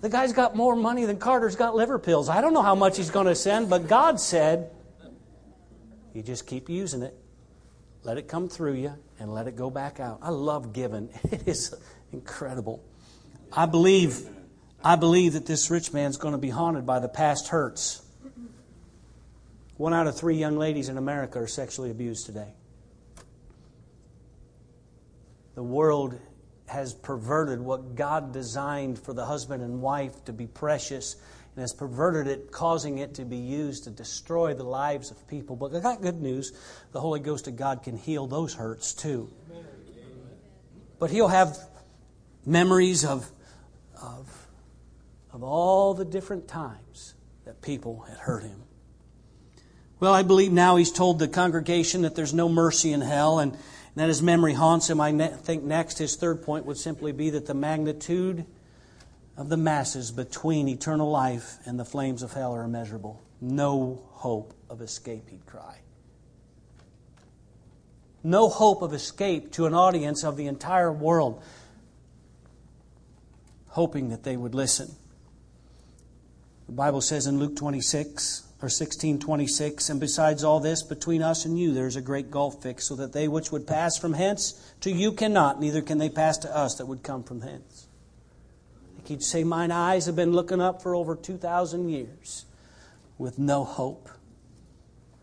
The 0.01 0.09
guy's 0.09 0.33
got 0.33 0.55
more 0.55 0.75
money 0.75 1.05
than 1.05 1.17
Carter's 1.17 1.55
got 1.55 1.75
liver 1.75 1.99
pills. 1.99 2.27
I 2.27 2.41
don't 2.41 2.53
know 2.53 2.63
how 2.63 2.73
much 2.73 2.97
he's 2.97 3.11
going 3.11 3.27
to 3.27 3.35
send, 3.35 3.69
but 3.69 3.87
God 3.87 4.19
said, 4.19 4.71
"You 6.13 6.23
just 6.23 6.47
keep 6.47 6.67
using 6.67 7.03
it." 7.03 7.15
Let 8.03 8.17
it 8.17 8.27
come 8.27 8.49
through 8.49 8.73
you 8.73 8.93
and 9.19 9.31
let 9.31 9.47
it 9.47 9.55
go 9.55 9.69
back 9.69 9.99
out. 9.99 10.19
I 10.21 10.29
love 10.29 10.73
giving. 10.73 11.09
It 11.31 11.47
is 11.47 11.73
incredible. 12.13 12.83
I 13.51 13.65
believe 13.65 14.27
I 14.83 14.95
believe 14.95 15.33
that 15.33 15.45
this 15.45 15.69
rich 15.69 15.93
man's 15.93 16.17
going 16.17 16.31
to 16.31 16.39
be 16.39 16.49
haunted 16.49 16.85
by 16.85 16.99
the 16.99 17.07
past 17.07 17.49
hurts. 17.49 18.01
One 19.77 19.93
out 19.93 20.07
of 20.07 20.17
three 20.17 20.37
young 20.37 20.57
ladies 20.57 20.89
in 20.89 20.97
America 20.97 21.39
are 21.39 21.47
sexually 21.47 21.91
abused 21.91 22.25
today. 22.25 22.53
The 25.53 25.63
world 25.63 26.19
has 26.65 26.93
perverted 26.93 27.59
what 27.59 27.95
God 27.95 28.31
designed 28.31 28.97
for 28.97 29.13
the 29.13 29.25
husband 29.25 29.61
and 29.61 29.81
wife 29.81 30.23
to 30.25 30.33
be 30.33 30.47
precious 30.47 31.15
and 31.55 31.61
has 31.61 31.73
perverted 31.73 32.27
it, 32.27 32.51
causing 32.51 32.99
it 32.99 33.15
to 33.15 33.25
be 33.25 33.37
used 33.37 33.83
to 33.83 33.89
destroy 33.89 34.53
the 34.53 34.63
lives 34.63 35.11
of 35.11 35.27
people. 35.27 35.55
But 35.55 35.75
I 35.75 35.79
got 35.79 36.01
good 36.01 36.21
news 36.21 36.53
the 36.91 37.01
Holy 37.01 37.19
Ghost 37.19 37.47
of 37.47 37.55
God 37.55 37.83
can 37.83 37.97
heal 37.97 38.25
those 38.25 38.53
hurts 38.53 38.93
too. 38.93 39.29
But 40.97 41.11
He'll 41.11 41.27
have 41.27 41.57
memories 42.45 43.05
of, 43.05 43.29
of, 44.01 44.47
of 45.31 45.43
all 45.43 45.93
the 45.93 46.05
different 46.05 46.47
times 46.47 47.15
that 47.45 47.61
people 47.61 48.01
had 48.07 48.17
hurt 48.17 48.43
Him. 48.43 48.63
Well, 49.99 50.13
I 50.13 50.23
believe 50.23 50.51
now 50.51 50.77
He's 50.77 50.91
told 50.91 51.19
the 51.19 51.27
congregation 51.27 52.03
that 52.03 52.15
there's 52.15 52.33
no 52.33 52.49
mercy 52.49 52.91
in 52.91 53.01
hell 53.01 53.39
and 53.39 53.57
that 53.95 54.07
his 54.07 54.21
memory 54.21 54.53
haunts 54.53 54.89
him. 54.89 55.01
I 55.01 55.11
think 55.11 55.63
next, 55.63 55.97
his 55.97 56.15
third 56.15 56.43
point 56.43 56.65
would 56.65 56.77
simply 56.77 57.11
be 57.11 57.31
that 57.31 57.45
the 57.45 57.53
magnitude 57.53 58.45
of 59.37 59.49
the 59.49 59.57
masses 59.57 60.11
between 60.11 60.67
eternal 60.67 61.09
life 61.09 61.57
and 61.65 61.79
the 61.79 61.85
flames 61.85 62.23
of 62.23 62.33
hell 62.33 62.53
are 62.53 62.63
immeasurable. 62.63 63.21
No 63.39 64.01
hope 64.11 64.53
of 64.69 64.81
escape, 64.81 65.29
he'd 65.29 65.45
cry. 65.45 65.79
No 68.23 68.49
hope 68.49 68.81
of 68.81 68.93
escape 68.93 69.51
to 69.53 69.65
an 69.65 69.73
audience 69.73 70.23
of 70.23 70.37
the 70.37 70.45
entire 70.45 70.91
world, 70.91 71.43
hoping 73.71 74.09
that 74.09 74.23
they 74.23 74.37
would 74.37 74.53
listen. 74.53 74.95
The 76.67 76.73
Bible 76.73 77.01
says 77.01 77.27
in 77.27 77.39
Luke 77.39 77.55
26 77.55 78.43
or 78.61 78.69
1626, 78.69 79.89
and 79.89 79.99
besides 79.99 80.43
all 80.43 80.59
this, 80.59 80.83
between 80.83 81.21
us 81.21 81.45
and 81.45 81.57
you 81.57 81.73
there 81.73 81.87
is 81.87 81.95
a 81.95 82.01
great 82.01 82.29
gulf 82.29 82.61
fixed, 82.61 82.87
so 82.87 82.95
that 82.95 83.13
they 83.13 83.27
which 83.27 83.51
would 83.51 83.65
pass 83.65 83.97
from 83.97 84.13
hence 84.13 84.73
to 84.81 84.91
you 84.91 85.11
cannot, 85.11 85.59
neither 85.59 85.81
can 85.81 85.97
they 85.97 86.09
pass 86.09 86.37
to 86.39 86.55
us 86.55 86.75
that 86.75 86.85
would 86.85 87.01
come 87.01 87.23
from 87.23 87.41
hence. 87.41 87.87
He'd 89.05 89.23
say, 89.23 89.43
Mine 89.43 89.71
eyes 89.71 90.05
have 90.05 90.15
been 90.15 90.31
looking 90.31 90.61
up 90.61 90.81
for 90.81 90.95
over 90.95 91.15
2,000 91.15 91.89
years 91.89 92.45
with 93.17 93.39
no 93.39 93.63
hope. 93.63 94.09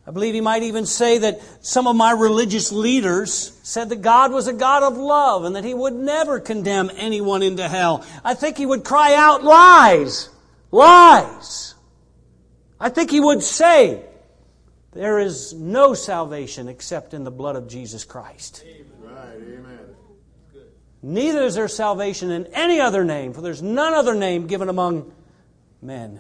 I 0.09 0.11
believe 0.11 0.33
he 0.33 0.41
might 0.41 0.63
even 0.63 0.87
say 0.87 1.19
that 1.19 1.43
some 1.61 1.87
of 1.87 1.95
my 1.95 2.13
religious 2.13 2.73
leaders 2.73 3.53
said 3.63 3.91
that 3.91 4.01
God 4.01 4.33
was 4.33 4.47
a 4.47 4.55
God 4.55 4.83
of 4.83 4.97
love 4.97 5.45
and 5.45 5.55
that 5.55 5.65
he 5.65 5.75
would 5.75 5.93
never 5.93 6.41
condemn 6.41 6.91
anyone 6.97 7.43
into 7.43 7.69
hell. 7.69 8.07
I 8.25 8.33
think 8.33 8.57
he 8.57 8.65
would 8.65 8.85
cry 8.85 9.15
out 9.15 9.45
lies, 9.45 10.31
lies. 10.71 11.75
I 12.81 12.89
think 12.89 13.11
he 13.11 13.21
would 13.21 13.43
say, 13.43 14.03
there 14.93 15.19
is 15.19 15.53
no 15.53 15.93
salvation 15.93 16.69
except 16.69 17.13
in 17.13 17.25
the 17.25 17.31
blood 17.31 17.57
of 17.57 17.69
Jesus 17.69 18.05
Christ. 18.05 18.65
Right, 19.03 19.37
amen. 19.37 19.79
Neither 21.03 21.43
is 21.43 21.55
there 21.55 21.69
salvation 21.69 22.31
in 22.31 22.47
any 22.55 22.81
other 22.81 23.05
name, 23.05 23.35
for 23.35 23.43
there's 23.43 23.63
none 23.63 23.93
other 23.93 24.15
name 24.15 24.47
given 24.47 24.71
among 24.71 25.13
men 25.83 26.19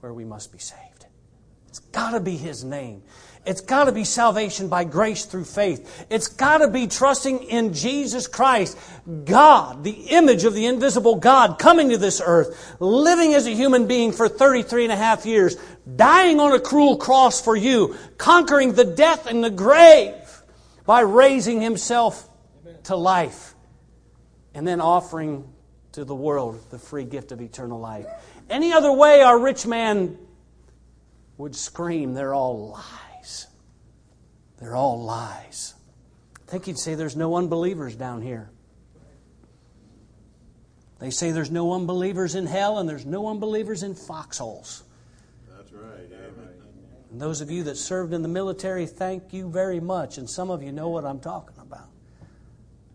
where 0.00 0.12
we 0.12 0.26
must 0.26 0.52
be 0.52 0.58
saved. 0.58 0.91
It's 1.72 1.78
got 1.78 2.10
to 2.10 2.20
be 2.20 2.36
His 2.36 2.64
name. 2.64 3.02
It's 3.46 3.62
got 3.62 3.84
to 3.84 3.92
be 3.92 4.04
salvation 4.04 4.68
by 4.68 4.84
grace 4.84 5.24
through 5.24 5.46
faith. 5.46 6.04
It's 6.10 6.28
got 6.28 6.58
to 6.58 6.68
be 6.68 6.86
trusting 6.86 7.44
in 7.44 7.72
Jesus 7.72 8.26
Christ, 8.26 8.76
God, 9.24 9.82
the 9.82 10.08
image 10.10 10.44
of 10.44 10.52
the 10.52 10.66
invisible 10.66 11.14
God, 11.16 11.58
coming 11.58 11.88
to 11.88 11.96
this 11.96 12.20
earth, 12.22 12.76
living 12.78 13.32
as 13.32 13.46
a 13.46 13.54
human 13.54 13.86
being 13.86 14.12
for 14.12 14.28
33 14.28 14.84
and 14.84 14.92
a 14.92 14.96
half 14.96 15.24
years, 15.24 15.56
dying 15.96 16.40
on 16.40 16.52
a 16.52 16.60
cruel 16.60 16.98
cross 16.98 17.40
for 17.40 17.56
you, 17.56 17.96
conquering 18.18 18.74
the 18.74 18.84
death 18.84 19.24
and 19.24 19.42
the 19.42 19.48
grave 19.48 20.12
by 20.84 21.00
raising 21.00 21.62
Himself 21.62 22.28
to 22.84 22.96
life 22.96 23.54
and 24.52 24.68
then 24.68 24.82
offering 24.82 25.50
to 25.92 26.04
the 26.04 26.14
world 26.14 26.62
the 26.70 26.78
free 26.78 27.04
gift 27.04 27.32
of 27.32 27.40
eternal 27.40 27.80
life. 27.80 28.04
Any 28.50 28.74
other 28.74 28.92
way, 28.92 29.22
our 29.22 29.38
rich 29.38 29.66
man 29.66 30.18
would 31.42 31.56
scream, 31.56 32.14
They're 32.14 32.34
all 32.34 32.70
lies. 32.70 33.48
They're 34.58 34.76
all 34.76 35.02
lies. 35.02 35.74
I 36.36 36.50
think 36.50 36.66
he'd 36.66 36.78
say 36.78 36.94
there's 36.94 37.16
no 37.16 37.34
unbelievers 37.36 37.96
down 37.96 38.22
here. 38.22 38.48
They 41.00 41.10
say 41.10 41.32
there's 41.32 41.50
no 41.50 41.72
unbelievers 41.72 42.36
in 42.36 42.46
hell 42.46 42.78
and 42.78 42.88
there's 42.88 43.04
no 43.04 43.26
unbelievers 43.26 43.82
in 43.82 43.96
foxholes. 43.96 44.84
That's 45.56 45.72
right. 45.72 46.06
Amen. 46.06 46.48
And 47.10 47.20
those 47.20 47.40
of 47.40 47.50
you 47.50 47.64
that 47.64 47.76
served 47.76 48.12
in 48.12 48.22
the 48.22 48.28
military, 48.28 48.86
thank 48.86 49.32
you 49.32 49.50
very 49.50 49.80
much. 49.80 50.18
And 50.18 50.30
some 50.30 50.48
of 50.48 50.62
you 50.62 50.70
know 50.70 50.90
what 50.90 51.04
I'm 51.04 51.18
talking 51.18 51.56
about. 51.60 51.88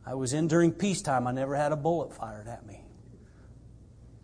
I 0.05 0.13
was 0.13 0.31
in 0.31 0.47
during 0.47 0.71
peacetime. 0.71 1.27
I 1.27 1.33
never 1.33 1.53
had 1.53 1.73
a 1.73 1.75
bullet 1.75 2.13
fired 2.13 2.47
at 2.47 2.65
me. 2.65 2.79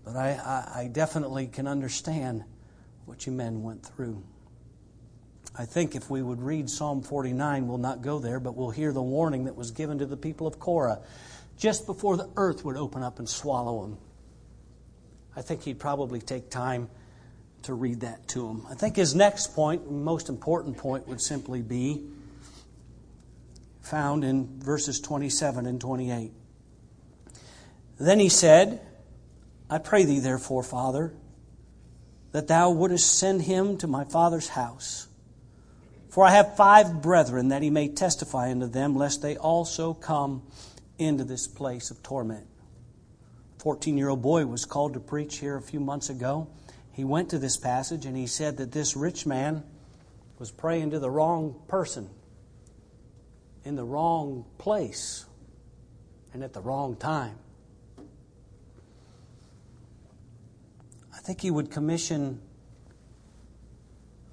But 0.05 0.15
I, 0.15 0.29
I, 0.29 0.79
I 0.83 0.87
definitely 0.87 1.47
can 1.47 1.67
understand 1.67 2.45
you 3.25 3.31
men 3.33 3.63
went 3.63 3.85
through. 3.85 4.23
I 5.55 5.65
think 5.65 5.95
if 5.95 6.09
we 6.09 6.21
would 6.21 6.41
read 6.41 6.69
Psalm 6.69 7.03
49, 7.03 7.67
we'll 7.67 7.77
not 7.77 8.01
go 8.01 8.19
there, 8.19 8.39
but 8.39 8.55
we'll 8.55 8.71
hear 8.71 8.91
the 8.91 9.03
warning 9.03 9.45
that 9.45 9.55
was 9.55 9.71
given 9.71 9.99
to 9.99 10.05
the 10.05 10.17
people 10.17 10.47
of 10.47 10.59
Korah 10.59 11.01
just 11.57 11.85
before 11.85 12.17
the 12.17 12.29
earth 12.35 12.65
would 12.65 12.77
open 12.77 13.03
up 13.03 13.19
and 13.19 13.29
swallow 13.29 13.83
them. 13.83 13.97
I 15.35 15.41
think 15.41 15.63
he'd 15.63 15.79
probably 15.79 16.19
take 16.19 16.49
time 16.49 16.89
to 17.63 17.73
read 17.73 18.01
that 18.01 18.27
to 18.29 18.47
them. 18.47 18.65
I 18.69 18.73
think 18.73 18.95
his 18.95 19.15
next 19.15 19.55
point, 19.55 19.89
most 19.89 20.29
important 20.29 20.77
point, 20.77 21.07
would 21.07 21.21
simply 21.21 21.61
be 21.61 22.03
found 23.81 24.23
in 24.23 24.59
verses 24.59 24.99
27 24.99 25.65
and 25.65 25.79
28. 25.79 26.31
Then 27.99 28.19
he 28.19 28.29
said, 28.29 28.81
I 29.69 29.77
pray 29.77 30.03
thee, 30.03 30.19
therefore, 30.19 30.63
Father, 30.63 31.13
that 32.33 32.47
thou 32.47 32.71
wouldest 32.71 33.17
send 33.17 33.43
him 33.43 33.77
to 33.77 33.87
my 33.87 34.03
father's 34.03 34.49
house. 34.49 35.07
For 36.09 36.25
I 36.25 36.31
have 36.31 36.57
five 36.57 37.01
brethren, 37.01 37.47
that 37.49 37.61
he 37.61 37.69
may 37.69 37.87
testify 37.87 38.51
unto 38.51 38.67
them, 38.67 38.95
lest 38.95 39.21
they 39.21 39.37
also 39.37 39.93
come 39.93 40.43
into 40.97 41.23
this 41.23 41.47
place 41.47 41.89
of 41.89 42.03
torment. 42.03 42.45
A 43.57 43.63
14 43.63 43.97
year 43.97 44.09
old 44.09 44.21
boy 44.21 44.45
was 44.45 44.65
called 44.65 44.93
to 44.95 44.99
preach 44.99 45.37
here 45.37 45.55
a 45.55 45.61
few 45.61 45.79
months 45.79 46.09
ago. 46.09 46.47
He 46.91 47.03
went 47.03 47.29
to 47.29 47.39
this 47.39 47.57
passage 47.57 48.05
and 48.05 48.15
he 48.15 48.27
said 48.27 48.57
that 48.57 48.71
this 48.71 48.95
rich 48.95 49.25
man 49.25 49.63
was 50.37 50.51
praying 50.51 50.91
to 50.91 50.99
the 50.99 51.09
wrong 51.09 51.59
person 51.67 52.09
in 53.63 53.75
the 53.75 53.83
wrong 53.83 54.45
place 54.57 55.25
and 56.33 56.43
at 56.43 56.53
the 56.53 56.61
wrong 56.61 56.95
time. 56.95 57.37
Think 61.23 61.41
he 61.41 61.51
would 61.51 61.71
commission 61.71 62.41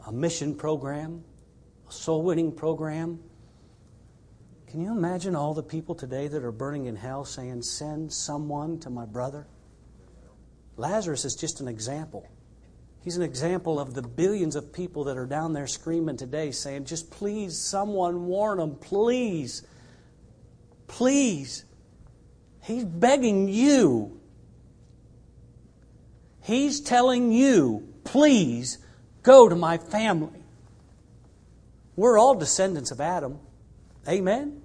a 0.07 0.12
mission 0.12 0.55
program, 0.57 1.22
a 1.88 1.92
soul 1.92 2.22
winning 2.22 2.50
program. 2.50 3.20
Can 4.66 4.81
you 4.81 4.90
imagine 4.90 5.37
all 5.37 5.55
the 5.55 5.62
people 5.62 5.94
today 5.94 6.26
that 6.26 6.42
are 6.42 6.53
burning 6.53 6.87
in 6.87 6.96
hell 6.96 7.24
saying, 7.24 7.62
Send 7.62 8.12
someone 8.12 8.79
to 8.81 8.90
my 8.90 9.05
brother? 9.05 9.46
Lazarus 10.76 11.24
is 11.24 11.37
just 11.37 11.61
an 11.61 11.68
example. 11.68 12.29
He's 13.03 13.16
an 13.16 13.22
example 13.22 13.79
of 13.79 13.94
the 13.94 14.03
billions 14.03 14.57
of 14.57 14.72
people 14.72 15.05
that 15.05 15.16
are 15.16 15.26
down 15.26 15.53
there 15.53 15.66
screaming 15.66 16.16
today, 16.16 16.50
saying, 16.50 16.87
Just 16.87 17.11
please, 17.11 17.57
someone 17.57 18.26
warn 18.26 18.59
them, 18.59 18.74
please. 18.74 19.62
Please. 20.88 21.64
He's 22.62 22.85
begging 22.85 23.48
you. 23.48 24.19
He's 26.42 26.81
telling 26.81 27.33
you, 27.33 27.88
please 28.05 28.79
go 29.22 29.48
to 29.48 29.55
my 29.55 29.79
family. 29.79 30.42
We're 31.96 32.18
all 32.18 32.35
descendants 32.35 32.90
of 32.90 33.00
Adam. 33.00 33.38
Amen? 34.09 34.62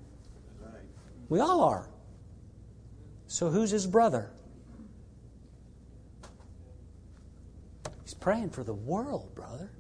We 1.28 1.40
all 1.40 1.64
are. 1.64 1.90
So 3.28 3.50
who's 3.50 3.72
his 3.72 3.88
brother? 3.88 4.32
He's 8.04 8.14
praying 8.14 8.52
for 8.52 8.64
the 8.64 8.74
world, 8.74 9.34
brother. 9.36 9.72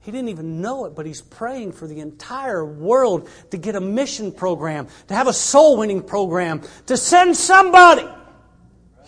He 0.00 0.10
didn't 0.10 0.30
even 0.30 0.60
know 0.60 0.86
it, 0.86 0.96
but 0.96 1.06
he's 1.06 1.20
praying 1.20 1.72
for 1.72 1.86
the 1.86 2.00
entire 2.00 2.64
world 2.64 3.28
to 3.50 3.56
get 3.56 3.76
a 3.76 3.80
mission 3.80 4.32
program, 4.32 4.88
to 5.08 5.14
have 5.14 5.28
a 5.28 5.32
soul 5.32 5.76
winning 5.76 6.02
program, 6.02 6.62
to 6.86 6.96
send 6.96 7.36
somebody. 7.36 8.08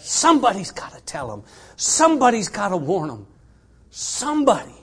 Somebody's 0.04 0.70
got 0.70 0.92
to 0.92 1.00
tell 1.00 1.28
them. 1.28 1.44
Somebody's 1.76 2.50
got 2.50 2.68
to 2.68 2.76
warn 2.76 3.08
them. 3.08 3.26
Somebody, 3.88 4.74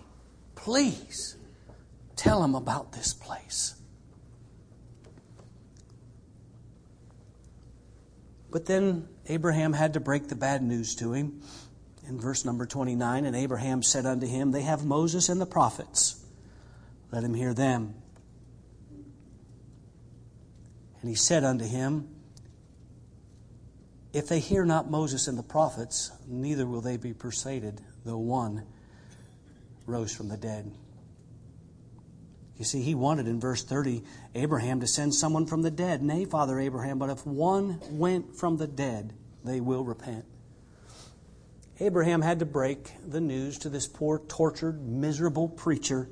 please 0.56 1.38
tell 2.16 2.42
them 2.42 2.56
about 2.56 2.94
this 2.94 3.14
place. 3.14 3.76
But 8.50 8.66
then 8.66 9.08
Abraham 9.28 9.74
had 9.74 9.94
to 9.94 10.00
break 10.00 10.28
the 10.28 10.36
bad 10.36 10.64
news 10.64 10.96
to 10.96 11.14
him 11.14 11.44
in 12.08 12.20
verse 12.20 12.44
number 12.44 12.66
29 12.66 13.24
And 13.24 13.36
Abraham 13.36 13.84
said 13.84 14.08
unto 14.08 14.26
him, 14.26 14.50
They 14.50 14.64
have 14.64 14.84
Moses 14.84 15.30
and 15.30 15.40
the 15.40 15.46
prophets. 15.46 16.26
Let 17.12 17.24
him 17.24 17.36
hear 17.36 17.54
them. 17.54 17.94
And 21.00 21.10
he 21.10 21.16
said 21.16 21.44
unto 21.44 21.66
him, 21.66 22.10
If 24.14 24.28
they 24.28 24.40
hear 24.40 24.66
not 24.66 24.92
Moses 24.92 25.28
and 25.28 25.38
the 25.38 25.44
prophets, 25.44 26.12
neither 26.28 26.66
will 26.66 26.82
they 26.82 26.98
be 26.98 27.14
persuaded, 27.14 27.80
though 28.04 28.18
one 28.18 28.64
rose 29.86 30.14
from 30.14 30.28
the 30.28 30.38
dead. 30.38 30.72
You 32.58 32.66
see, 32.66 32.82
he 32.82 32.94
wanted 32.94 33.28
in 33.28 33.40
verse 33.40 33.64
30 33.64 34.04
Abraham 34.36 34.82
to 34.82 34.88
send 34.88 35.16
someone 35.16 35.48
from 35.48 35.62
the 35.62 35.72
dead. 35.72 36.04
Nay, 36.04 36.26
Father 36.26 36.60
Abraham, 36.60 37.00
but 37.00 37.10
if 37.10 37.26
one 37.26 37.80
went 37.90 38.36
from 38.36 38.58
the 38.58 38.68
dead, 38.68 39.14
they 39.44 39.60
will 39.60 39.84
repent. 39.84 40.26
Abraham 41.80 42.22
had 42.22 42.40
to 42.40 42.46
break 42.46 42.92
the 43.08 43.22
news 43.22 43.58
to 43.60 43.70
this 43.70 43.88
poor, 43.88 44.20
tortured, 44.20 44.86
miserable 44.86 45.48
preacher 45.48 46.08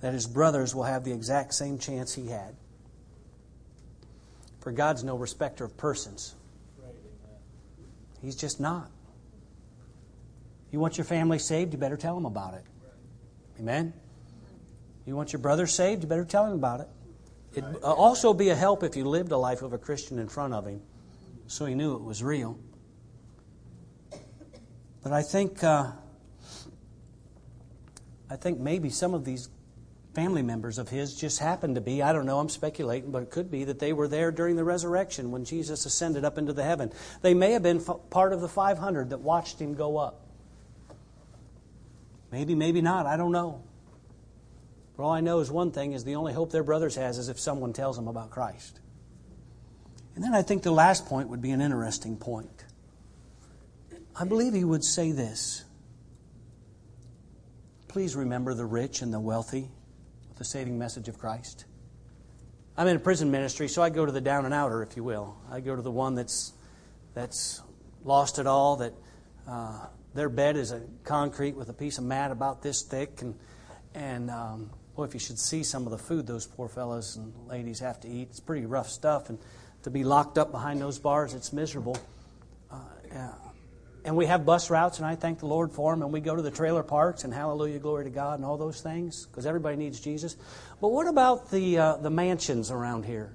that 0.00 0.14
his 0.14 0.26
brothers 0.26 0.74
will 0.74 0.84
have 0.84 1.04
the 1.04 1.12
exact 1.12 1.52
same 1.52 1.78
chance 1.78 2.14
he 2.14 2.28
had. 2.28 2.54
For 4.60 4.72
God's 4.72 5.04
no 5.04 5.16
respecter 5.16 5.64
of 5.64 5.76
persons. 5.76 6.34
He's 8.22 8.36
just 8.36 8.60
not. 8.60 8.90
You 10.70 10.78
want 10.78 10.98
your 10.98 11.04
family 11.04 11.38
saved, 11.38 11.72
you 11.72 11.78
better 11.78 11.96
tell 11.96 12.14
them 12.14 12.26
about 12.26 12.54
it. 12.54 12.64
Amen? 13.58 13.92
You 15.06 15.16
want 15.16 15.32
your 15.32 15.40
brother 15.40 15.66
saved, 15.66 16.02
you 16.02 16.08
better 16.08 16.24
tell 16.24 16.46
him 16.46 16.52
about 16.52 16.80
it. 16.80 16.88
It'd 17.54 17.82
also 17.82 18.32
be 18.32 18.50
a 18.50 18.54
help 18.54 18.84
if 18.84 18.94
you 18.94 19.04
lived 19.04 19.32
a 19.32 19.36
life 19.36 19.62
of 19.62 19.72
a 19.72 19.78
Christian 19.78 20.18
in 20.18 20.28
front 20.28 20.54
of 20.54 20.66
him 20.66 20.80
so 21.50 21.66
he 21.66 21.74
knew 21.74 21.96
it 21.96 22.02
was 22.04 22.22
real. 22.22 22.56
But 25.02 25.12
I 25.12 25.22
think, 25.22 25.64
uh, 25.64 25.90
I 28.30 28.36
think 28.36 28.60
maybe 28.60 28.88
some 28.88 29.14
of 29.14 29.24
these 29.24 29.48
family 30.14 30.42
members 30.42 30.78
of 30.78 30.88
his 30.88 31.14
just 31.14 31.38
happened 31.38 31.76
to 31.76 31.80
be, 31.80 32.02
I 32.02 32.12
don't 32.12 32.26
know, 32.26 32.38
I'm 32.38 32.48
speculating, 32.48 33.10
but 33.10 33.22
it 33.22 33.30
could 33.30 33.50
be 33.50 33.64
that 33.64 33.78
they 33.78 33.92
were 33.92 34.08
there 34.08 34.32
during 34.32 34.56
the 34.56 34.64
resurrection 34.64 35.30
when 35.30 35.44
Jesus 35.44 35.86
ascended 35.86 36.24
up 36.24 36.36
into 36.36 36.52
the 36.52 36.64
heaven. 36.64 36.92
They 37.22 37.34
may 37.34 37.52
have 37.52 37.62
been 37.62 37.80
part 37.80 38.32
of 38.32 38.40
the 38.40 38.48
500 38.48 39.10
that 39.10 39.20
watched 39.20 39.60
him 39.60 39.74
go 39.74 39.98
up. 39.98 40.26
Maybe, 42.32 42.54
maybe 42.54 42.80
not. 42.80 43.06
I 43.06 43.16
don't 43.16 43.32
know. 43.32 43.62
But 44.96 45.04
all 45.04 45.12
I 45.12 45.20
know 45.20 45.40
is 45.40 45.50
one 45.50 45.70
thing 45.70 45.92
is 45.92 46.04
the 46.04 46.16
only 46.16 46.32
hope 46.32 46.50
their 46.50 46.62
brothers 46.62 46.96
has 46.96 47.18
is 47.18 47.28
if 47.28 47.38
someone 47.38 47.72
tells 47.72 47.96
them 47.96 48.08
about 48.08 48.30
Christ. 48.30 48.80
And 50.14 50.24
then 50.24 50.34
I 50.34 50.42
think 50.42 50.62
the 50.62 50.72
last 50.72 51.06
point 51.06 51.28
would 51.28 51.40
be 51.40 51.50
an 51.50 51.60
interesting 51.60 52.16
point. 52.16 52.64
I 54.14 54.24
believe 54.24 54.52
he 54.52 54.64
would 54.64 54.84
say 54.84 55.12
this 55.12 55.64
Please 57.88 58.14
remember 58.14 58.54
the 58.54 58.66
rich 58.66 59.02
and 59.02 59.12
the 59.12 59.18
wealthy 59.18 59.68
the 60.40 60.44
saving 60.46 60.78
message 60.78 61.06
of 61.06 61.18
Christ. 61.18 61.66
I'm 62.74 62.88
in 62.88 62.96
a 62.96 62.98
prison 62.98 63.30
ministry, 63.30 63.68
so 63.68 63.82
I 63.82 63.90
go 63.90 64.06
to 64.06 64.10
the 64.10 64.22
down 64.22 64.46
and 64.46 64.54
outer, 64.54 64.82
if 64.82 64.96
you 64.96 65.04
will. 65.04 65.36
I 65.50 65.60
go 65.60 65.76
to 65.76 65.82
the 65.82 65.90
one 65.90 66.14
that's, 66.14 66.54
that's 67.12 67.60
lost 68.04 68.38
it 68.38 68.46
all, 68.46 68.76
that 68.76 68.94
uh, 69.46 69.84
their 70.14 70.30
bed 70.30 70.56
is 70.56 70.72
a 70.72 70.80
concrete 71.04 71.56
with 71.56 71.68
a 71.68 71.74
piece 71.74 71.98
of 71.98 72.04
mat 72.04 72.30
about 72.30 72.62
this 72.62 72.80
thick. 72.80 73.20
And, 73.20 73.34
and 73.94 74.30
um, 74.30 74.70
boy, 74.96 75.04
if 75.04 75.12
you 75.12 75.20
should 75.20 75.38
see 75.38 75.62
some 75.62 75.84
of 75.84 75.90
the 75.90 75.98
food 75.98 76.26
those 76.26 76.46
poor 76.46 76.70
fellows 76.70 77.16
and 77.16 77.34
ladies 77.46 77.80
have 77.80 78.00
to 78.00 78.08
eat, 78.08 78.28
it's 78.30 78.40
pretty 78.40 78.64
rough 78.64 78.88
stuff. 78.88 79.28
And 79.28 79.38
to 79.82 79.90
be 79.90 80.04
locked 80.04 80.38
up 80.38 80.52
behind 80.52 80.80
those 80.80 80.98
bars, 80.98 81.34
it's 81.34 81.52
miserable. 81.52 81.98
Uh, 82.70 82.78
yeah 83.12 83.49
and 84.04 84.16
we 84.16 84.26
have 84.26 84.46
bus 84.46 84.70
routes, 84.70 84.98
and 84.98 85.06
I 85.06 85.14
thank 85.14 85.40
the 85.40 85.46
Lord 85.46 85.72
for 85.72 85.92
them, 85.92 86.02
and 86.02 86.12
we 86.12 86.20
go 86.20 86.34
to 86.34 86.42
the 86.42 86.50
trailer 86.50 86.82
parks, 86.82 87.24
and 87.24 87.32
hallelujah, 87.32 87.78
glory 87.78 88.04
to 88.04 88.10
God, 88.10 88.38
and 88.38 88.44
all 88.44 88.56
those 88.56 88.80
things, 88.80 89.26
because 89.26 89.46
everybody 89.46 89.76
needs 89.76 90.00
Jesus. 90.00 90.36
But 90.80 90.88
what 90.88 91.06
about 91.06 91.50
the, 91.50 91.78
uh, 91.78 91.96
the 91.96 92.10
mansions 92.10 92.70
around 92.70 93.04
here? 93.04 93.32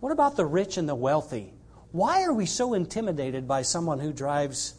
What 0.00 0.12
about 0.12 0.36
the 0.36 0.46
rich 0.46 0.78
and 0.78 0.88
the 0.88 0.94
wealthy? 0.94 1.52
Why 1.92 2.22
are 2.22 2.32
we 2.32 2.46
so 2.46 2.74
intimidated 2.74 3.46
by 3.46 3.62
someone 3.62 3.98
who 3.98 4.12
drives? 4.12 4.74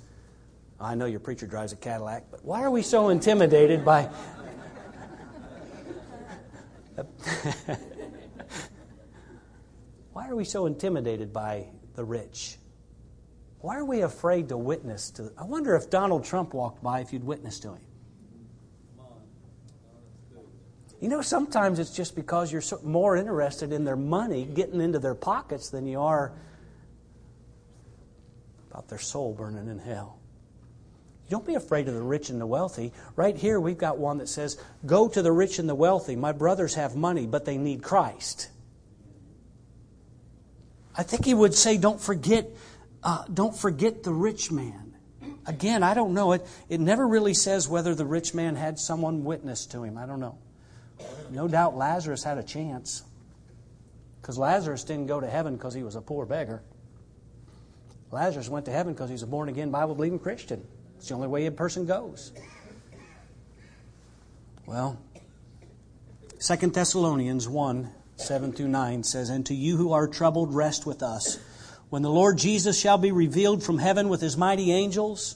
I 0.79 0.95
know 0.95 1.05
your 1.05 1.19
preacher 1.19 1.45
drives 1.45 1.73
a 1.73 1.75
Cadillac, 1.75 2.31
but 2.31 2.43
why 2.43 2.63
are 2.63 2.71
we 2.71 2.81
so 2.81 3.09
intimidated 3.09 3.85
by. 3.85 4.09
why 10.13 10.27
are 10.27 10.35
we 10.35 10.45
so 10.45 10.65
intimidated 10.65 11.31
by 11.31 11.67
the 11.95 12.03
rich? 12.03 12.57
Why 13.61 13.77
are 13.77 13.85
we 13.85 14.01
afraid 14.01 14.49
to 14.49 14.57
witness 14.57 15.11
to? 15.11 15.31
I 15.37 15.45
wonder 15.45 15.75
if 15.75 15.89
Donald 15.89 16.25
Trump 16.25 16.53
walked 16.53 16.81
by 16.83 17.01
if 17.01 17.13
you'd 17.13 17.23
witness 17.23 17.59
to 17.59 17.69
him. 17.69 17.81
You 20.99 21.09
know, 21.09 21.21
sometimes 21.21 21.79
it's 21.79 21.95
just 21.95 22.15
because 22.15 22.51
you're 22.51 22.61
so, 22.61 22.79
more 22.83 23.15
interested 23.15 23.71
in 23.71 23.85
their 23.85 23.95
money 23.95 24.45
getting 24.45 24.81
into 24.81 24.99
their 24.99 25.15
pockets 25.15 25.69
than 25.69 25.87
you 25.87 25.99
are 25.99 26.31
about 28.69 28.87
their 28.87 28.99
soul 28.99 29.33
burning 29.33 29.67
in 29.67 29.79
hell. 29.79 30.19
Don't 31.29 31.45
be 31.45 31.55
afraid 31.55 31.87
of 31.87 31.93
the 31.93 32.01
rich 32.01 32.29
and 32.29 32.41
the 32.41 32.45
wealthy. 32.45 32.91
Right 33.15 33.35
here, 33.35 33.59
we've 33.59 33.77
got 33.77 33.97
one 33.97 34.17
that 34.17 34.27
says, 34.27 34.61
Go 34.85 35.07
to 35.07 35.21
the 35.21 35.31
rich 35.31 35.59
and 35.59 35.67
the 35.67 35.75
wealthy. 35.75 36.15
My 36.15 36.33
brothers 36.33 36.75
have 36.75 36.95
money, 36.95 37.25
but 37.25 37.45
they 37.45 37.57
need 37.57 37.81
Christ. 37.81 38.49
I 40.95 41.03
think 41.03 41.25
he 41.25 41.33
would 41.33 41.55
say, 41.55 41.77
Don't 41.77 42.01
forget 42.01 42.49
uh, 43.03 43.25
don't 43.33 43.55
forget 43.55 44.03
the 44.03 44.13
rich 44.13 44.51
man. 44.51 44.95
Again, 45.45 45.83
I 45.83 45.93
don't 45.93 46.13
know. 46.13 46.33
It, 46.33 46.45
it 46.69 46.79
never 46.79 47.07
really 47.07 47.33
says 47.33 47.67
whether 47.67 47.95
the 47.95 48.05
rich 48.05 48.33
man 48.33 48.55
had 48.55 48.79
someone 48.79 49.23
witness 49.23 49.65
to 49.67 49.83
him. 49.83 49.97
I 49.97 50.05
don't 50.05 50.19
know. 50.19 50.37
No 51.31 51.47
doubt 51.47 51.75
Lazarus 51.75 52.23
had 52.23 52.37
a 52.37 52.43
chance. 52.43 53.03
Because 54.21 54.37
Lazarus 54.37 54.83
didn't 54.83 55.07
go 55.07 55.19
to 55.19 55.27
heaven 55.27 55.55
because 55.55 55.73
he 55.73 55.81
was 55.81 55.95
a 55.95 56.01
poor 56.01 56.25
beggar. 56.25 56.61
Lazarus 58.11 58.49
went 58.49 58.65
to 58.65 58.71
heaven 58.71 58.93
because 58.93 59.09
he's 59.09 59.23
a 59.23 59.27
born 59.27 59.49
again, 59.49 59.71
Bible 59.71 59.95
believing 59.95 60.19
Christian. 60.19 60.65
It's 60.97 61.07
the 61.07 61.15
only 61.15 61.27
way 61.27 61.45
a 61.47 61.51
person 61.51 61.85
goes. 61.85 62.31
Well, 64.67 64.99
Second 66.37 66.73
Thessalonians 66.73 67.47
1 67.47 67.89
7 68.17 68.53
through 68.53 68.67
9 68.67 69.03
says, 69.03 69.29
And 69.29 69.45
to 69.47 69.55
you 69.55 69.77
who 69.77 69.93
are 69.93 70.07
troubled, 70.07 70.53
rest 70.53 70.85
with 70.85 71.01
us. 71.01 71.39
When 71.91 72.03
the 72.03 72.09
Lord 72.09 72.37
Jesus 72.37 72.79
shall 72.79 72.97
be 72.97 73.11
revealed 73.11 73.63
from 73.63 73.77
heaven 73.77 74.07
with 74.07 74.21
his 74.21 74.37
mighty 74.37 74.71
angels, 74.71 75.35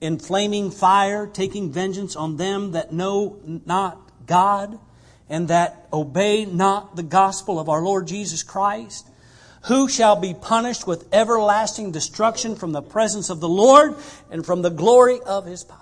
in 0.00 0.20
flaming 0.20 0.70
fire, 0.70 1.26
taking 1.26 1.72
vengeance 1.72 2.14
on 2.14 2.36
them 2.36 2.70
that 2.72 2.92
know 2.92 3.40
not 3.44 4.00
God, 4.24 4.78
and 5.28 5.48
that 5.48 5.88
obey 5.92 6.44
not 6.44 6.94
the 6.94 7.02
gospel 7.02 7.58
of 7.58 7.68
our 7.68 7.82
Lord 7.82 8.06
Jesus 8.06 8.44
Christ, 8.44 9.04
who 9.64 9.88
shall 9.88 10.14
be 10.14 10.32
punished 10.32 10.86
with 10.86 11.12
everlasting 11.12 11.90
destruction 11.90 12.54
from 12.54 12.70
the 12.70 12.82
presence 12.82 13.28
of 13.28 13.40
the 13.40 13.48
Lord 13.48 13.96
and 14.30 14.46
from 14.46 14.62
the 14.62 14.70
glory 14.70 15.18
of 15.22 15.44
his 15.44 15.64
power. 15.64 15.80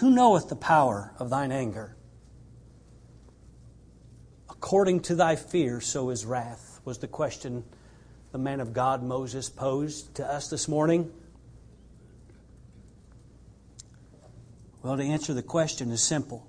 Who 0.00 0.10
knoweth 0.10 0.48
the 0.48 0.56
power 0.56 1.12
of 1.20 1.30
thine 1.30 1.52
anger? 1.52 1.94
According 4.48 5.00
to 5.02 5.14
thy 5.14 5.36
fear, 5.36 5.80
so 5.80 6.10
is 6.10 6.26
wrath, 6.26 6.69
was 6.84 6.98
the 6.98 7.08
question 7.08 7.64
the 8.32 8.38
man 8.38 8.60
of 8.60 8.72
God 8.72 9.02
Moses 9.02 9.50
posed 9.50 10.14
to 10.16 10.26
us 10.26 10.48
this 10.48 10.68
morning. 10.68 11.10
Well, 14.82 14.96
to 14.96 15.02
answer 15.02 15.34
the 15.34 15.42
question 15.42 15.90
is 15.90 16.02
simple. 16.02 16.46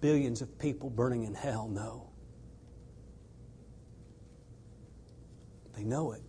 Billions 0.00 0.42
of 0.42 0.58
people 0.58 0.90
burning 0.90 1.24
in 1.24 1.34
hell 1.34 1.68
know. 1.68 2.08
They 5.76 5.84
know 5.84 6.12
it. 6.12 6.22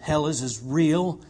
Hell 0.00 0.26
is 0.26 0.42
as 0.42 0.60
real 0.62 1.20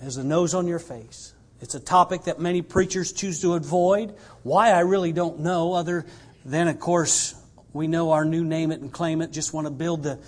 as 0.00 0.16
the 0.16 0.24
nose 0.24 0.54
on 0.54 0.66
your 0.66 0.78
face. 0.78 1.32
It's 1.60 1.74
a 1.74 1.80
topic 1.80 2.24
that 2.24 2.38
many 2.38 2.62
preachers 2.62 3.12
choose 3.12 3.40
to 3.42 3.54
avoid. 3.54 4.14
Why, 4.42 4.70
I 4.70 4.80
really 4.80 5.12
don't 5.12 5.40
know, 5.40 5.72
other 5.72 6.06
than, 6.44 6.68
of 6.68 6.78
course, 6.78 7.34
we 7.72 7.88
know 7.88 8.12
our 8.12 8.24
new 8.24 8.44
name 8.44 8.70
it 8.70 8.80
and 8.80 8.92
claim 8.92 9.20
it, 9.20 9.32
just 9.32 9.52
want 9.52 9.66
to 9.66 9.72
build 9.72 10.04
the, 10.04 10.18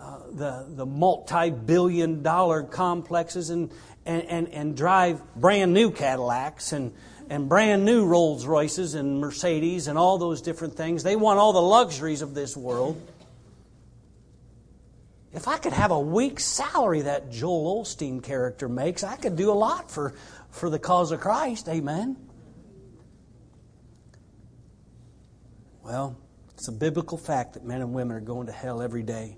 uh, 0.00 0.18
the, 0.32 0.66
the 0.68 0.86
multi 0.86 1.50
billion 1.50 2.22
dollar 2.22 2.62
complexes 2.62 3.50
and, 3.50 3.70
and, 4.04 4.22
and, 4.24 4.48
and 4.48 4.76
drive 4.76 5.20
brand 5.34 5.74
new 5.74 5.90
Cadillacs 5.90 6.72
and, 6.72 6.94
and 7.28 7.48
brand 7.48 7.84
new 7.84 8.06
Rolls 8.06 8.46
Royces 8.46 8.94
and 8.94 9.20
Mercedes 9.20 9.88
and 9.88 9.98
all 9.98 10.18
those 10.18 10.40
different 10.40 10.76
things. 10.76 11.02
They 11.02 11.16
want 11.16 11.40
all 11.40 11.52
the 11.52 11.60
luxuries 11.60 12.22
of 12.22 12.34
this 12.34 12.56
world. 12.56 13.00
If 15.32 15.48
I 15.48 15.58
could 15.58 15.74
have 15.74 15.90
a 15.90 16.00
week's 16.00 16.44
salary 16.44 17.02
that 17.02 17.30
Joel 17.30 17.82
Osteen 17.82 18.22
character 18.22 18.70
makes, 18.70 19.04
I 19.04 19.16
could 19.16 19.36
do 19.36 19.50
a 19.50 19.52
lot 19.52 19.90
for, 19.90 20.14
for 20.50 20.70
the 20.70 20.78
cause 20.78 21.12
of 21.12 21.20
Christ. 21.20 21.68
Amen. 21.68 22.16
Well, 25.82 26.18
it's 26.54 26.68
a 26.68 26.72
biblical 26.72 27.18
fact 27.18 27.54
that 27.54 27.64
men 27.64 27.80
and 27.80 27.92
women 27.92 28.16
are 28.16 28.20
going 28.20 28.46
to 28.46 28.52
hell 28.52 28.82
every 28.82 29.02
day. 29.02 29.36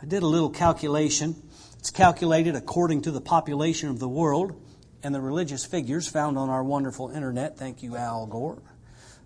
I 0.00 0.06
did 0.06 0.22
a 0.22 0.26
little 0.26 0.50
calculation. 0.50 1.34
It's 1.78 1.90
calculated 1.90 2.54
according 2.54 3.02
to 3.02 3.10
the 3.10 3.20
population 3.20 3.88
of 3.88 3.98
the 3.98 4.08
world 4.08 4.60
and 5.02 5.14
the 5.14 5.20
religious 5.20 5.64
figures 5.64 6.08
found 6.08 6.38
on 6.38 6.50
our 6.50 6.62
wonderful 6.62 7.10
internet. 7.10 7.56
Thank 7.56 7.82
you, 7.82 7.96
Al 7.96 8.26
Gore. 8.26 8.62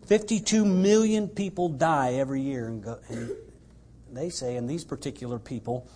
52 0.06 0.64
million 0.64 1.28
people 1.28 1.68
die 1.68 2.14
every 2.14 2.42
year, 2.42 2.66
and, 2.68 2.84
they 4.12 4.28
say, 4.28 4.56
and 4.56 4.68
these 4.68 4.84
particular 4.84 5.38
people 5.38 5.88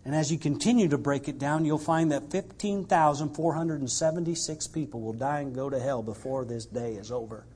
And 0.04 0.16
as 0.16 0.32
you 0.32 0.38
continue 0.38 0.88
to 0.88 0.98
break 0.98 1.28
it 1.28 1.38
down, 1.38 1.64
you'll 1.64 1.78
find 1.78 2.10
that 2.10 2.32
15,476 2.32 4.66
people 4.68 5.00
will 5.00 5.12
die 5.12 5.38
and 5.40 5.54
go 5.54 5.70
to 5.70 5.78
hell 5.78 6.02
before 6.02 6.44
this 6.44 6.66
day 6.66 6.94
is 6.94 7.12
over. 7.12 7.46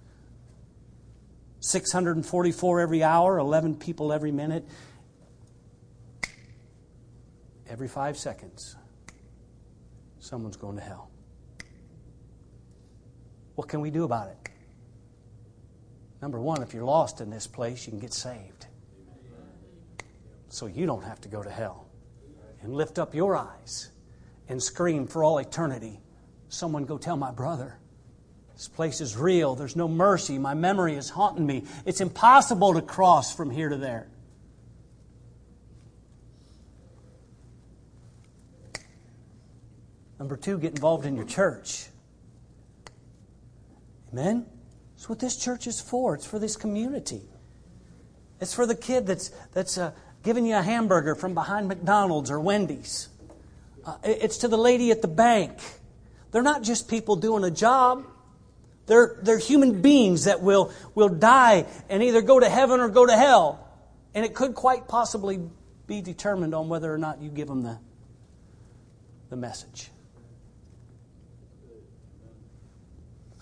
644 1.61 2.81
every 2.81 3.03
hour, 3.03 3.39
11 3.39 3.77
people 3.77 4.13
every 4.13 4.31
minute, 4.31 4.69
every 7.69 7.89
five 7.89 8.17
seconds, 8.17 8.77
someone's 10.19 10.57
going 10.57 10.77
to 10.77 10.83
hell. 10.83 11.11
What 13.55 13.69
can 13.69 13.81
we 13.81 13.91
do 13.91 14.05
about 14.05 14.29
it? 14.29 14.51
Number 16.21 16.41
one, 16.41 16.63
if 16.63 16.75
you're 16.75 16.85
lost 16.85 17.21
in 17.21 17.31
this 17.31 17.47
place, 17.47 17.87
you 17.87 17.91
can 17.91 18.01
get 18.01 18.13
saved. 18.13 18.67
So 20.49 20.67
you 20.67 20.87
don't 20.87 21.05
have 21.05 21.21
to 21.23 21.29
go 21.29 21.43
to 21.43 21.51
hell. 21.51 21.87
And 22.63 22.75
lift 22.75 22.99
up 22.99 23.15
your 23.15 23.37
eyes 23.37 23.91
and 24.49 24.63
scream 24.63 25.07
for 25.07 25.23
all 25.23 25.39
eternity. 25.39 26.01
Someone 26.49 26.85
go 26.85 26.99
tell 26.99 27.17
my 27.17 27.31
brother. 27.31 27.79
This 28.55 28.69
place 28.69 29.01
is 29.01 29.17
real. 29.17 29.55
There's 29.55 29.77
no 29.77 29.87
mercy. 29.87 30.39
My 30.39 30.55
memory 30.55 30.95
is 30.95 31.11
haunting 31.11 31.47
me. 31.47 31.65
It's 31.85 32.01
impossible 32.01 32.75
to 32.75 32.83
cross 32.83 33.35
from 33.35 33.51
here 33.51 33.69
to 33.69 33.77
there. 33.77 34.09
Number 40.19 40.37
two, 40.37 40.59
get 40.59 40.73
involved 40.73 41.07
in 41.07 41.17
your 41.17 41.27
church. 41.27 41.89
Amen? 44.13 44.47
That's 44.95 45.09
what 45.09 45.19
this 45.19 45.37
church 45.37 45.67
is 45.67 45.81
for. 45.81 46.15
It's 46.15 46.27
for 46.27 46.39
this 46.39 46.57
community. 46.57 47.23
It's 48.41 48.55
for 48.55 48.67
the 48.67 48.75
kid 48.75 49.07
that's, 49.07 49.31
that's 49.53 49.77
uh, 49.77 49.93
giving 50.23 50.47
you 50.47 50.57
a 50.57 50.63
hamburger 50.63 51.15
from 51.15 51.35
behind 51.35 51.69
McDonald's 51.69 52.31
or 52.31 52.41
Wendy's. 52.41 53.09
Uh, 53.85 53.97
it's 54.05 54.39
to 54.39 54.49
the 54.49 54.57
lady 54.57 54.91
at 54.91 55.03
the 55.03 55.09
bank. 55.09 55.59
They're 56.33 56.43
not 56.43 56.63
just 56.63 56.89
people 56.89 57.17
doing 57.17 57.45
a 57.45 57.51
job. 57.51 58.05
They're, 58.87 59.19
they're 59.23 59.39
human 59.39 59.83
beings 59.83 60.25
that 60.25 60.43
will, 60.43 60.73
will 60.95 61.09
die 61.09 61.67
and 61.89 62.03
either 62.03 62.23
go 62.23 62.41
to 62.41 62.49
heaven 62.49 62.81
or 62.81 62.89
go 62.89 63.05
to 63.05 63.17
hell. 63.17 63.69
And 64.15 64.25
it 64.25 64.35
could 64.35 64.55
quite 64.55 64.89
possibly 64.89 65.41
be 65.87 66.01
determined 66.01 66.55
on 66.55 66.69
whether 66.69 66.93
or 66.93 66.99
not 66.99 67.21
you 67.21 67.31
give 67.31 67.49
them 67.49 67.63
the, 67.63 67.79
the 69.29 69.37
message. 69.37 69.91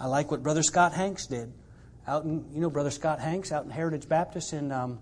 I 0.04 0.06
like 0.06 0.30
what 0.30 0.42
Brother 0.42 0.62
Scott 0.62 0.92
Hanks 0.92 1.26
did. 1.26 1.50
Out 2.06 2.24
in, 2.24 2.44
you 2.52 2.60
know, 2.60 2.68
Brother 2.68 2.90
Scott 2.90 3.20
Hanks 3.20 3.50
out 3.52 3.64
in 3.64 3.70
Heritage 3.70 4.06
Baptist 4.06 4.52
in, 4.52 4.70
um, 4.70 4.98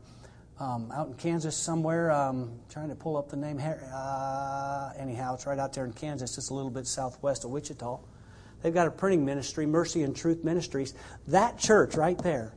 um, 0.60 0.92
out 0.92 1.08
in 1.08 1.14
Kansas 1.14 1.56
somewhere. 1.56 2.12
Um, 2.12 2.60
trying 2.68 2.88
to 2.88 2.94
pull 2.94 3.16
up 3.16 3.28
the 3.28 3.36
name. 3.36 3.58
Uh, 3.58 4.92
anyhow, 4.96 5.34
it's 5.34 5.44
right 5.44 5.58
out 5.58 5.72
there 5.72 5.84
in 5.86 5.92
Kansas, 5.92 6.36
just 6.36 6.52
a 6.52 6.54
little 6.54 6.70
bit 6.70 6.86
southwest 6.86 7.44
of 7.44 7.50
Wichita. 7.50 7.98
They've 8.62 8.72
got 8.72 8.86
a 8.86 8.92
printing 8.92 9.24
ministry, 9.24 9.66
Mercy 9.66 10.04
and 10.04 10.14
Truth 10.14 10.44
Ministries. 10.44 10.94
That 11.26 11.58
church 11.58 11.96
right 11.96 12.18
there 12.18 12.54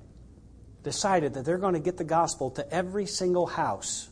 decided 0.84 1.34
that 1.34 1.46
they're 1.46 1.58
going 1.58 1.74
to 1.74 1.80
get 1.80 1.98
the 1.98 2.04
gospel 2.04 2.52
to 2.52 2.72
every 2.72 3.08
single 3.08 3.48
house 3.48 4.08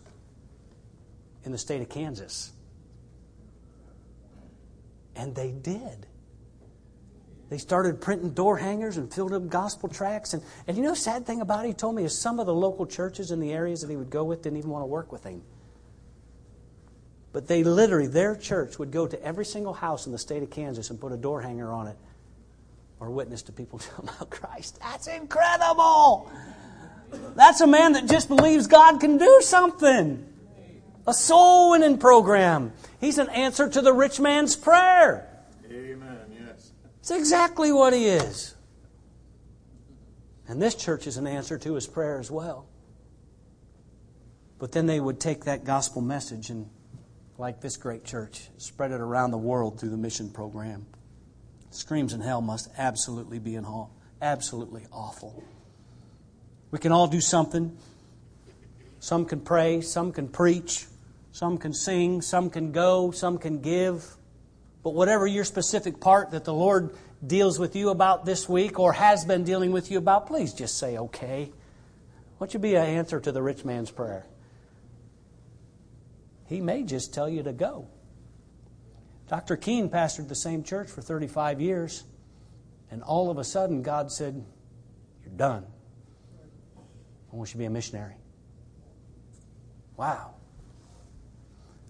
in 1.43 1.52
the 1.52 1.60
state 1.60 1.84
of 1.84 1.89
Kansas. 1.89 2.51
And 5.16 5.36
they 5.36 5.51
did. 5.51 6.08
They 7.54 7.60
started 7.60 8.01
printing 8.01 8.32
door 8.32 8.58
hangers 8.58 8.97
and 8.97 9.14
filled 9.14 9.32
up 9.32 9.47
gospel 9.47 9.88
tracts. 9.88 10.34
And, 10.34 10.41
and 10.68 10.76
you 10.76 10.82
know, 10.82 10.95
sad 10.95 11.28
thing 11.28 11.39
about 11.39 11.66
it, 11.66 11.68
he 11.68 11.74
told 11.76 11.95
me 11.95 12.04
is 12.04 12.18
some 12.18 12.39
of 12.39 12.47
the 12.47 12.54
local 12.54 12.88
churches 12.88 13.30
in 13.30 13.39
the 13.39 13.51
areas 13.51 13.82
that 13.82 13.91
he 13.91 13.95
would 13.95 14.10
go 14.10 14.24
with 14.24 14.41
didn't 14.41 14.58
even 14.58 14.72
want 14.72 14.82
to 14.82 14.88
work 14.88 15.12
with 15.12 15.24
him. 15.24 15.43
But 17.32 17.47
they 17.47 17.64
literally, 17.64 18.08
their 18.08 18.36
church 18.36 18.80
would 18.80 18.89
go 18.89 19.06
to 19.06 19.24
every 19.24 19.45
single 19.45 19.74
house 19.76 20.08
in 20.08 20.12
the 20.12 20.18
state 20.18 20.41
of 20.41 20.49
Kansas 20.49 20.89
and 20.89 20.99
put 20.99 21.12
a 21.12 21.16
door 21.16 21.43
hanger 21.43 21.72
on 21.72 21.86
it 21.86 21.95
or 22.99 23.12
witness 23.12 23.43
to 23.43 23.51
people 23.51 23.80
about 23.99 24.32
Christ. 24.32 24.80
That's 24.82 25.06
incredible. 25.06 26.32
That's 27.36 27.62
a 27.62 27.68
man 27.68 27.91
that 27.91 28.08
just 28.08 28.30
believes 28.30 28.66
God 28.66 28.99
can 28.99 29.20
do 29.20 29.41
something. 29.43 30.28
A 31.06 31.14
soul 31.14 31.70
winning 31.70 31.99
program. 31.99 32.74
He's 32.99 33.20
an 33.20 33.30
answer 33.30 33.70
to 33.70 33.82
the 33.84 33.93
rich 33.93 34.20
man's 34.20 34.56
prayer. 34.56 35.30
It's 37.04 37.12
exactly 37.12 37.74
what 37.74 37.91
he 37.91 38.06
is. 38.06 38.56
And 40.47 40.62
this 40.62 40.74
church 40.74 41.06
is 41.06 41.18
an 41.18 41.28
answer 41.28 41.58
to 41.58 41.74
his 41.74 41.86
prayer 41.86 42.18
as 42.18 42.32
well. 42.32 42.66
But 44.58 44.72
then 44.72 44.86
they 44.86 45.01
would 45.01 45.20
take 45.20 45.43
that 45.43 45.66
gospel 45.66 46.01
message 46.01 46.49
and 46.49 46.70
like 47.38 47.60
this 47.60 47.76
great 47.76 48.06
church, 48.06 48.47
spread 48.58 48.91
it 48.91 49.01
around 49.01 49.32
the 49.32 49.38
world 49.38 49.82
through 49.82 49.89
the 49.89 49.97
mission 49.97 50.30
program. 50.30 50.86
Screams 51.72 52.14
in 52.14 52.22
hell 52.22 52.41
must 52.41 52.70
absolutely 52.78 53.38
be 53.38 53.56
in 53.56 53.66
hall. 53.66 53.93
Absolutely 54.22 54.86
awful. 54.89 55.43
We 56.72 56.80
can 56.80 56.93
all 56.93 57.08
do 57.08 57.20
something. 57.20 57.78
Some 59.01 59.26
can 59.26 59.41
pray, 59.41 59.82
some 59.82 60.14
can 60.14 60.30
preach, 60.30 60.86
some 61.34 61.58
can 61.58 61.74
sing, 61.74 62.22
some 62.22 62.49
can 62.49 62.72
go, 62.72 63.12
some 63.12 63.38
can 63.39 63.60
give. 63.60 64.16
But 64.84 64.94
whatever 64.94 65.26
your 65.26 65.46
specific 65.46 66.02
part 66.02 66.32
that 66.32 66.44
the 66.44 66.54
Lord 66.54 66.96
deals 67.26 67.58
with 67.58 67.76
you 67.76 67.90
about 67.90 68.26
this 68.26 68.50
week 68.50 68.80
or 68.80 68.94
has 68.94 69.24
been 69.24 69.46
dealing 69.46 69.72
with 69.72 69.90
you 69.90 69.98
about, 69.98 70.28
please 70.28 70.54
just 70.54 70.78
say 70.78 70.98
okay. 70.98 71.52
What 72.38 72.54
you 72.54 72.60
be 72.60 72.76
an 72.76 72.86
answer 72.86 73.20
to 73.22 73.32
the 73.32 73.42
rich 73.42 73.64
man's 73.64 73.90
prayer? 73.90 74.26
He 76.48 76.60
may 76.60 76.84
just 76.84 77.14
tell 77.14 77.30
you 77.30 77.44
to 77.44 77.54
go. 77.54 77.88
Dr. 79.30 79.56
Keene 79.56 79.90
pastored 79.90 80.28
the 80.28 80.36
same 80.36 80.64
church 80.64 80.90
for 80.90 81.02
35 81.02 81.62
years, 81.62 82.04
and 82.92 83.02
all 83.02 83.32
of 83.32 83.38
a 83.38 83.44
sudden 83.44 83.82
God 83.82 84.12
said, 84.12 84.44
You're 85.24 85.34
done. 85.34 85.66
I 87.32 87.36
want 87.36 87.50
you 87.50 87.54
to 87.54 87.58
be 87.58 87.66
a 87.66 87.70
missionary. 87.70 88.16
Wow. 89.96 90.33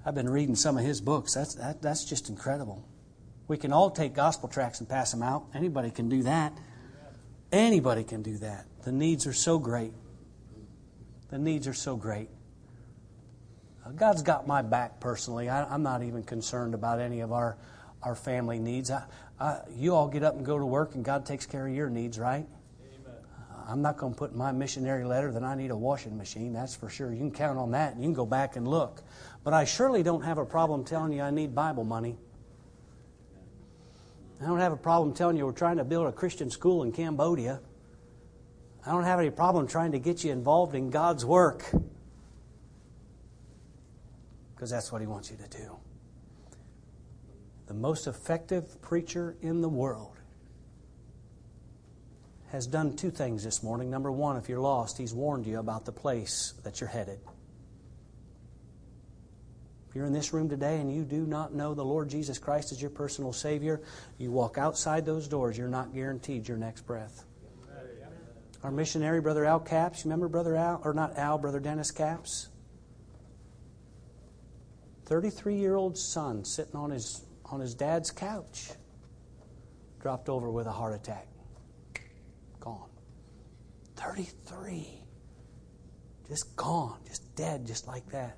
I've 0.05 0.15
been 0.15 0.29
reading 0.29 0.55
some 0.55 0.77
of 0.77 0.83
his 0.83 0.99
books. 0.99 1.33
That's, 1.33 1.55
that, 1.55 1.81
that's 1.81 2.03
just 2.03 2.29
incredible. 2.29 2.87
We 3.47 3.57
can 3.57 3.71
all 3.71 3.89
take 3.89 4.13
gospel 4.13 4.49
tracts 4.49 4.79
and 4.79 4.89
pass 4.89 5.11
them 5.11 5.21
out. 5.21 5.45
Anybody 5.53 5.91
can 5.91 6.09
do 6.09 6.23
that. 6.23 6.57
Anybody 7.51 8.03
can 8.03 8.21
do 8.21 8.37
that. 8.39 8.65
The 8.83 8.91
needs 8.91 9.27
are 9.27 9.33
so 9.33 9.59
great. 9.59 9.93
The 11.29 11.37
needs 11.37 11.67
are 11.67 11.73
so 11.73 11.95
great. 11.95 12.29
Uh, 13.85 13.91
God's 13.91 14.21
got 14.21 14.47
my 14.47 14.61
back 14.61 14.99
personally. 14.99 15.49
I, 15.49 15.73
am 15.73 15.83
not 15.83 16.03
even 16.03 16.23
concerned 16.23 16.73
about 16.73 16.99
any 16.99 17.21
of 17.21 17.31
our, 17.31 17.57
our 18.01 18.15
family 18.15 18.59
needs. 18.59 18.91
I, 18.91 19.03
I, 19.39 19.59
you 19.75 19.95
all 19.95 20.07
get 20.07 20.23
up 20.23 20.35
and 20.35 20.45
go 20.45 20.57
to 20.57 20.65
work, 20.65 20.95
and 20.95 21.03
God 21.03 21.25
takes 21.25 21.45
care 21.45 21.67
of 21.67 21.73
your 21.73 21.89
needs, 21.89 22.19
right? 22.19 22.45
I'm 23.67 23.81
not 23.81 23.97
going 23.97 24.13
to 24.13 24.17
put 24.17 24.31
in 24.31 24.37
my 24.37 24.51
missionary 24.51 25.05
letter 25.05 25.31
that 25.31 25.43
I 25.43 25.55
need 25.55 25.71
a 25.71 25.75
washing 25.75 26.17
machine. 26.17 26.53
That's 26.53 26.75
for 26.75 26.89
sure. 26.89 27.11
You 27.11 27.19
can 27.19 27.31
count 27.31 27.57
on 27.57 27.71
that, 27.71 27.93
and 27.93 28.01
you 28.01 28.07
can 28.07 28.13
go 28.13 28.25
back 28.25 28.55
and 28.55 28.67
look. 28.67 29.01
But 29.43 29.53
I 29.53 29.65
surely 29.65 30.03
don't 30.03 30.23
have 30.23 30.37
a 30.37 30.45
problem 30.45 30.83
telling 30.83 31.13
you 31.13 31.21
I 31.21 31.31
need 31.31 31.55
Bible 31.55 31.83
money. 31.83 32.17
I 34.41 34.45
don't 34.45 34.59
have 34.59 34.73
a 34.73 34.77
problem 34.77 35.13
telling 35.13 35.37
you 35.37 35.45
we're 35.45 35.53
trying 35.53 35.77
to 35.77 35.85
build 35.85 36.07
a 36.07 36.11
Christian 36.11 36.49
school 36.49 36.83
in 36.83 36.91
Cambodia. 36.91 37.61
I 38.85 38.91
don't 38.91 39.03
have 39.03 39.19
any 39.19 39.29
problem 39.29 39.67
trying 39.67 39.93
to 39.93 39.99
get 39.99 40.23
you 40.25 40.31
involved 40.31 40.75
in 40.75 40.89
God's 40.89 41.25
work 41.25 41.65
because 44.53 44.69
that's 44.69 44.91
what 44.91 44.99
He 44.99 45.07
wants 45.07 45.31
you 45.31 45.37
to 45.37 45.47
do. 45.47 45.77
The 47.67 47.73
most 47.73 48.07
effective 48.07 48.81
preacher 48.81 49.37
in 49.41 49.61
the 49.61 49.69
world 49.69 50.17
has 52.53 52.67
done 52.67 52.95
two 52.95 53.09
things 53.09 53.43
this 53.43 53.63
morning. 53.63 53.89
Number 53.89 54.11
one, 54.11 54.37
if 54.37 54.47
you're 54.47 54.59
lost, 54.59 54.99
he's 54.99 55.11
warned 55.11 55.47
you 55.47 55.57
about 55.57 55.85
the 55.85 55.91
place 55.91 56.53
that 56.63 56.79
you're 56.79 56.89
headed. 56.89 57.19
If 59.89 59.95
you're 59.95 60.05
in 60.05 60.13
this 60.13 60.33
room 60.33 60.49
today 60.49 60.79
and 60.79 60.93
you 60.93 61.03
do 61.03 61.25
not 61.25 61.55
know 61.55 61.73
the 61.73 61.83
Lord 61.83 62.09
Jesus 62.09 62.37
Christ 62.37 62.71
as 62.71 62.79
your 62.79 62.91
personal 62.91 63.33
Savior, 63.33 63.81
you 64.19 64.29
walk 64.29 64.59
outside 64.59 65.03
those 65.03 65.27
doors, 65.27 65.57
you're 65.57 65.67
not 65.67 65.95
guaranteed 65.95 66.47
your 66.47 66.57
next 66.57 66.81
breath. 66.85 67.25
Our 68.61 68.71
missionary, 68.71 69.19
Brother 69.19 69.45
Al 69.45 69.59
Caps, 69.59 70.05
remember 70.05 70.27
Brother 70.27 70.55
Al, 70.55 70.79
or 70.85 70.93
not 70.93 71.17
Al, 71.17 71.39
Brother 71.39 71.59
Dennis 71.59 71.89
Caps? 71.89 72.49
33 75.05 75.55
year 75.55 75.75
old 75.75 75.97
son 75.97 76.45
sitting 76.45 76.75
on 76.75 76.91
his, 76.91 77.25
on 77.45 77.59
his 77.59 77.73
dad's 77.73 78.11
couch, 78.11 78.69
dropped 79.99 80.29
over 80.29 80.51
with 80.51 80.67
a 80.67 80.71
heart 80.71 80.93
attack. 80.93 81.27
Gone. 82.63 82.89
33. 83.97 84.87
Just 86.29 86.55
gone, 86.55 86.97
just 87.05 87.35
dead, 87.35 87.65
just 87.65 87.87
like 87.87 88.09
that. 88.11 88.37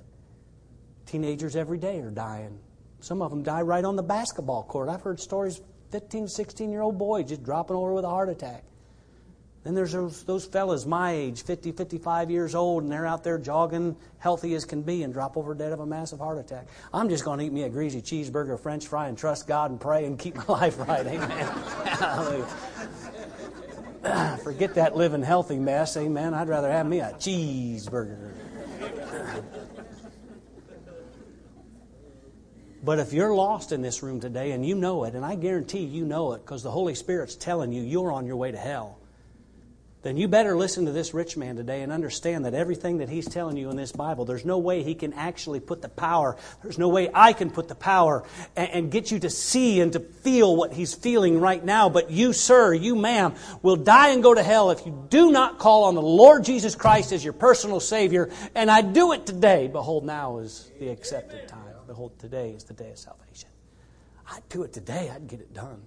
Teenagers 1.05 1.55
every 1.55 1.78
day 1.78 1.99
are 1.99 2.09
dying. 2.09 2.57
Some 3.01 3.21
of 3.21 3.30
them 3.30 3.43
die 3.43 3.61
right 3.61 3.86
on 3.86 3.95
the 3.95 4.01
basketball 4.01 4.63
court. 4.63 4.89
I've 4.89 5.03
heard 5.03 5.19
stories 5.19 5.61
15, 5.91 6.28
16 6.28 6.71
year 6.71 6.82
old 6.82 6.97
boy 6.97 7.21
just 7.21 7.43
dropping 7.43 7.76
over 7.76 7.93
with 7.93 8.03
a 8.03 8.09
heart 8.09 8.30
attack. 8.30 8.63
Then 9.63 9.76
there's 9.76 9.91
those, 9.91 10.23
those 10.23 10.45
fellas 10.45 10.88
my 10.88 11.11
age, 11.11 11.43
50, 11.43 11.71
55 11.73 12.32
years 12.32 12.55
old, 12.55 12.82
and 12.82 12.91
they're 12.91 13.05
out 13.05 13.23
there 13.23 13.38
jogging, 13.38 13.95
healthy 14.17 14.55
as 14.55 14.65
can 14.65 14.82
be, 14.82 15.03
and 15.03 15.13
drop 15.13 15.38
over 15.38 15.53
dead 15.53 15.71
of 15.71 15.82
a 15.82 15.86
massive 15.86 16.19
heart 16.19 16.39
attack. 16.39 16.67
I'm 16.91 17.09
just 17.09 17.23
going 17.26 17.39
to 17.39 17.45
eat 17.45 17.53
me 17.53 17.63
a 17.63 17.69
greasy 17.69 18.01
cheeseburger, 18.01 18.59
French 18.59 18.88
fry, 18.88 19.07
and 19.07 19.17
trust 19.17 19.47
God 19.47 19.69
and 19.69 19.80
pray 19.80 20.05
and 20.05 20.17
keep 20.17 20.36
my 20.36 20.45
life 20.47 20.80
right. 20.80 21.05
Amen. 21.05 22.45
Ah, 24.06 24.38
forget 24.43 24.76
that 24.76 24.95
living 24.95 25.24
healthy 25.24 25.58
mess. 25.58 25.97
Amen. 25.97 26.34
I'd 26.34 26.47
rather 26.47 26.72
have 26.72 26.86
me 26.86 26.99
a 26.99 27.12
cheeseburger. 27.14 28.32
But 32.84 32.99
if 32.99 33.14
you're 33.14 33.34
lost 33.34 33.72
in 33.72 33.82
this 33.82 34.03
room 34.03 34.20
today 34.20 34.51
and 34.51 34.64
you 34.64 34.76
know 34.76 35.06
it, 35.06 35.16
and 35.16 35.26
I 35.26 35.34
guarantee 35.34 35.84
you 35.84 36.06
know 36.06 36.34
it 36.34 36.45
because 36.45 36.62
the 36.62 36.70
Holy 36.70 36.93
Spirit's 36.93 37.36
telling 37.36 37.74
you 37.74 37.82
you're 37.82 38.12
on 38.12 38.28
your 38.28 38.36
way 38.36 38.51
to 38.51 38.58
hell, 38.60 38.99
then 40.06 40.18
you 40.18 40.28
better 40.28 40.56
listen 40.56 40.86
to 40.86 40.91
this 40.91 41.16
rich 41.16 41.36
man 41.36 41.56
today 41.56 41.82
and 41.82 41.91
understand 41.91 42.45
that 42.45 42.53
everything 42.53 42.99
that 42.99 43.10
he's 43.10 43.28
telling 43.28 43.58
you 43.58 43.72
in 43.72 43.76
this 43.76 43.91
Bible, 43.91 44.24
there's 44.24 44.45
no 44.45 44.60
way 44.60 44.84
he 44.84 44.93
can 44.93 45.14
actually 45.14 45.60
put 45.60 45.82
the 45.82 45.89
power, 45.89 46.38
there's 46.62 46.78
no 46.78 46.89
way 46.89 47.10
I 47.12 47.34
can 47.34 47.49
put 47.49 47.68
the 47.68 47.74
power 47.74 48.24
and, 48.56 48.70
and, 48.70 48.91
get 48.91 49.10
you 49.10 49.18
to 49.22 49.32
see 49.32 49.82
and 49.82 49.91
to 49.93 49.99
feel 49.99 50.56
what 50.56 50.74
he's 50.74 50.93
feeling 50.93 51.41
right 51.41 51.66
now. 51.66 51.89
But 51.89 52.12
you, 52.12 52.34
sir, 52.34 52.72
you, 52.72 52.95
ma'am, 52.95 53.34
will 53.64 53.78
die 53.78 54.10
and 54.10 54.22
go 54.22 54.36
to 54.36 54.43
hell 54.43 54.70
if 54.70 54.86
you 54.86 55.08
do 55.10 55.32
not 55.32 55.58
call 55.58 55.86
on 55.86 55.95
the 55.95 56.03
Lord 56.03 56.43
Jesus 56.43 56.76
Christ 56.76 57.12
as 57.12 57.24
your 57.24 57.34
personal 57.34 57.80
Savior. 57.80 58.30
And 58.53 58.70
I 58.70 58.82
do 58.82 59.12
it 59.12 59.26
today. 59.26 59.68
Behold, 59.68 60.06
now 60.06 60.38
is 60.38 60.70
the 60.80 60.89
accepted 60.89 61.47
time. 61.47 61.74
Behold, 61.88 62.20
today 62.20 62.51
is 62.51 62.64
the 62.64 62.76
day 62.76 62.91
of 62.91 62.99
salvation. 62.99 63.49
I'd 64.30 64.47
do 64.49 64.62
it 64.62 64.72
today, 64.72 65.10
I'd 65.12 65.28
get 65.28 65.39
it 65.39 65.51
done. 65.51 65.82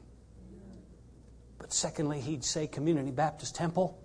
But 1.58 1.72
secondly, 1.72 2.20
he'd 2.20 2.44
say, 2.44 2.66
Community 2.66 3.12
Baptist 3.12 3.54
Temple, 3.54 3.96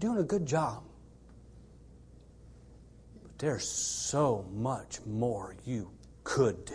you're 0.00 0.12
doing 0.12 0.22
a 0.22 0.26
good 0.26 0.46
job. 0.46 0.82
But 3.22 3.38
there's 3.38 3.68
so 3.68 4.44
much 4.54 5.00
more 5.06 5.56
you 5.64 5.90
could 6.24 6.64
do. 6.64 6.74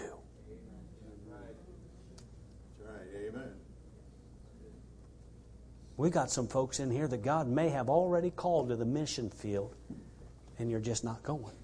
We 5.96 6.10
got 6.10 6.32
some 6.32 6.48
folks 6.48 6.80
in 6.80 6.90
here 6.90 7.08
that 7.08 7.22
God 7.22 7.48
may 7.48 7.70
have 7.70 7.88
already 7.88 8.32
called 8.32 8.70
to 8.70 8.76
the 8.76 8.86
mission 8.86 9.30
field, 9.30 9.76
and 10.58 10.70
you're 10.70 10.80
just 10.80 11.04
not 11.04 11.22
going. 11.22 11.56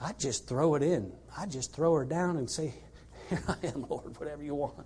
I'd 0.00 0.18
just 0.18 0.48
throw 0.48 0.74
it 0.74 0.82
in. 0.82 1.12
I'd 1.38 1.52
just 1.52 1.72
throw 1.72 1.94
her 1.94 2.04
down 2.04 2.36
and 2.36 2.50
say, 2.50 2.74
Here 3.30 3.42
I 3.46 3.66
am, 3.68 3.86
Lord, 3.88 4.18
whatever 4.18 4.42
you 4.42 4.56
want. 4.56 4.84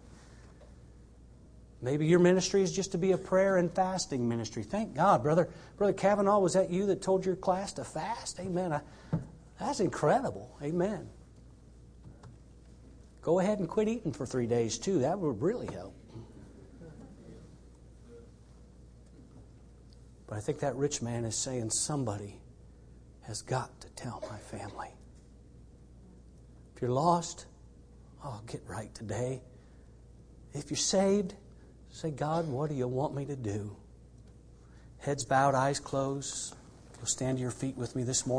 Maybe 1.86 2.04
your 2.04 2.18
ministry 2.18 2.62
is 2.62 2.72
just 2.72 2.90
to 2.92 2.98
be 2.98 3.12
a 3.12 3.16
prayer 3.16 3.58
and 3.58 3.70
fasting 3.70 4.28
ministry. 4.28 4.64
Thank 4.64 4.96
God, 4.96 5.22
brother. 5.22 5.48
Brother 5.76 5.92
Kavanaugh, 5.92 6.40
was 6.40 6.54
that 6.54 6.68
you 6.68 6.86
that 6.86 7.00
told 7.00 7.24
your 7.24 7.36
class 7.36 7.74
to 7.74 7.84
fast? 7.84 8.40
Amen. 8.40 8.72
I, 8.72 8.80
that's 9.60 9.78
incredible. 9.78 10.58
Amen. 10.60 11.08
Go 13.22 13.38
ahead 13.38 13.60
and 13.60 13.68
quit 13.68 13.86
eating 13.86 14.12
for 14.12 14.26
three 14.26 14.48
days 14.48 14.78
too. 14.78 14.98
That 14.98 15.20
would 15.20 15.40
really 15.40 15.72
help. 15.72 15.94
But 20.26 20.38
I 20.38 20.40
think 20.40 20.58
that 20.58 20.74
rich 20.74 21.02
man 21.02 21.24
is 21.24 21.36
saying 21.36 21.70
somebody 21.70 22.40
has 23.28 23.42
got 23.42 23.80
to 23.82 23.88
tell 23.90 24.24
my 24.28 24.38
family. 24.38 24.90
If 26.74 26.82
you're 26.82 26.90
lost, 26.90 27.46
I'll 28.24 28.42
oh, 28.42 28.50
get 28.50 28.62
right 28.66 28.92
today. 28.92 29.40
If 30.52 30.68
you're 30.68 30.78
saved, 30.78 31.36
Say, 31.96 32.10
God, 32.10 32.46
what 32.46 32.68
do 32.68 32.76
you 32.76 32.86
want 32.86 33.14
me 33.14 33.24
to 33.24 33.34
do? 33.34 33.74
Heads 34.98 35.24
bowed, 35.24 35.54
eyes 35.54 35.80
closed. 35.80 36.54
You'll 36.98 37.06
stand 37.06 37.38
to 37.38 37.40
your 37.40 37.50
feet 37.50 37.74
with 37.74 37.96
me 37.96 38.02
this 38.02 38.26
morning. 38.26 38.34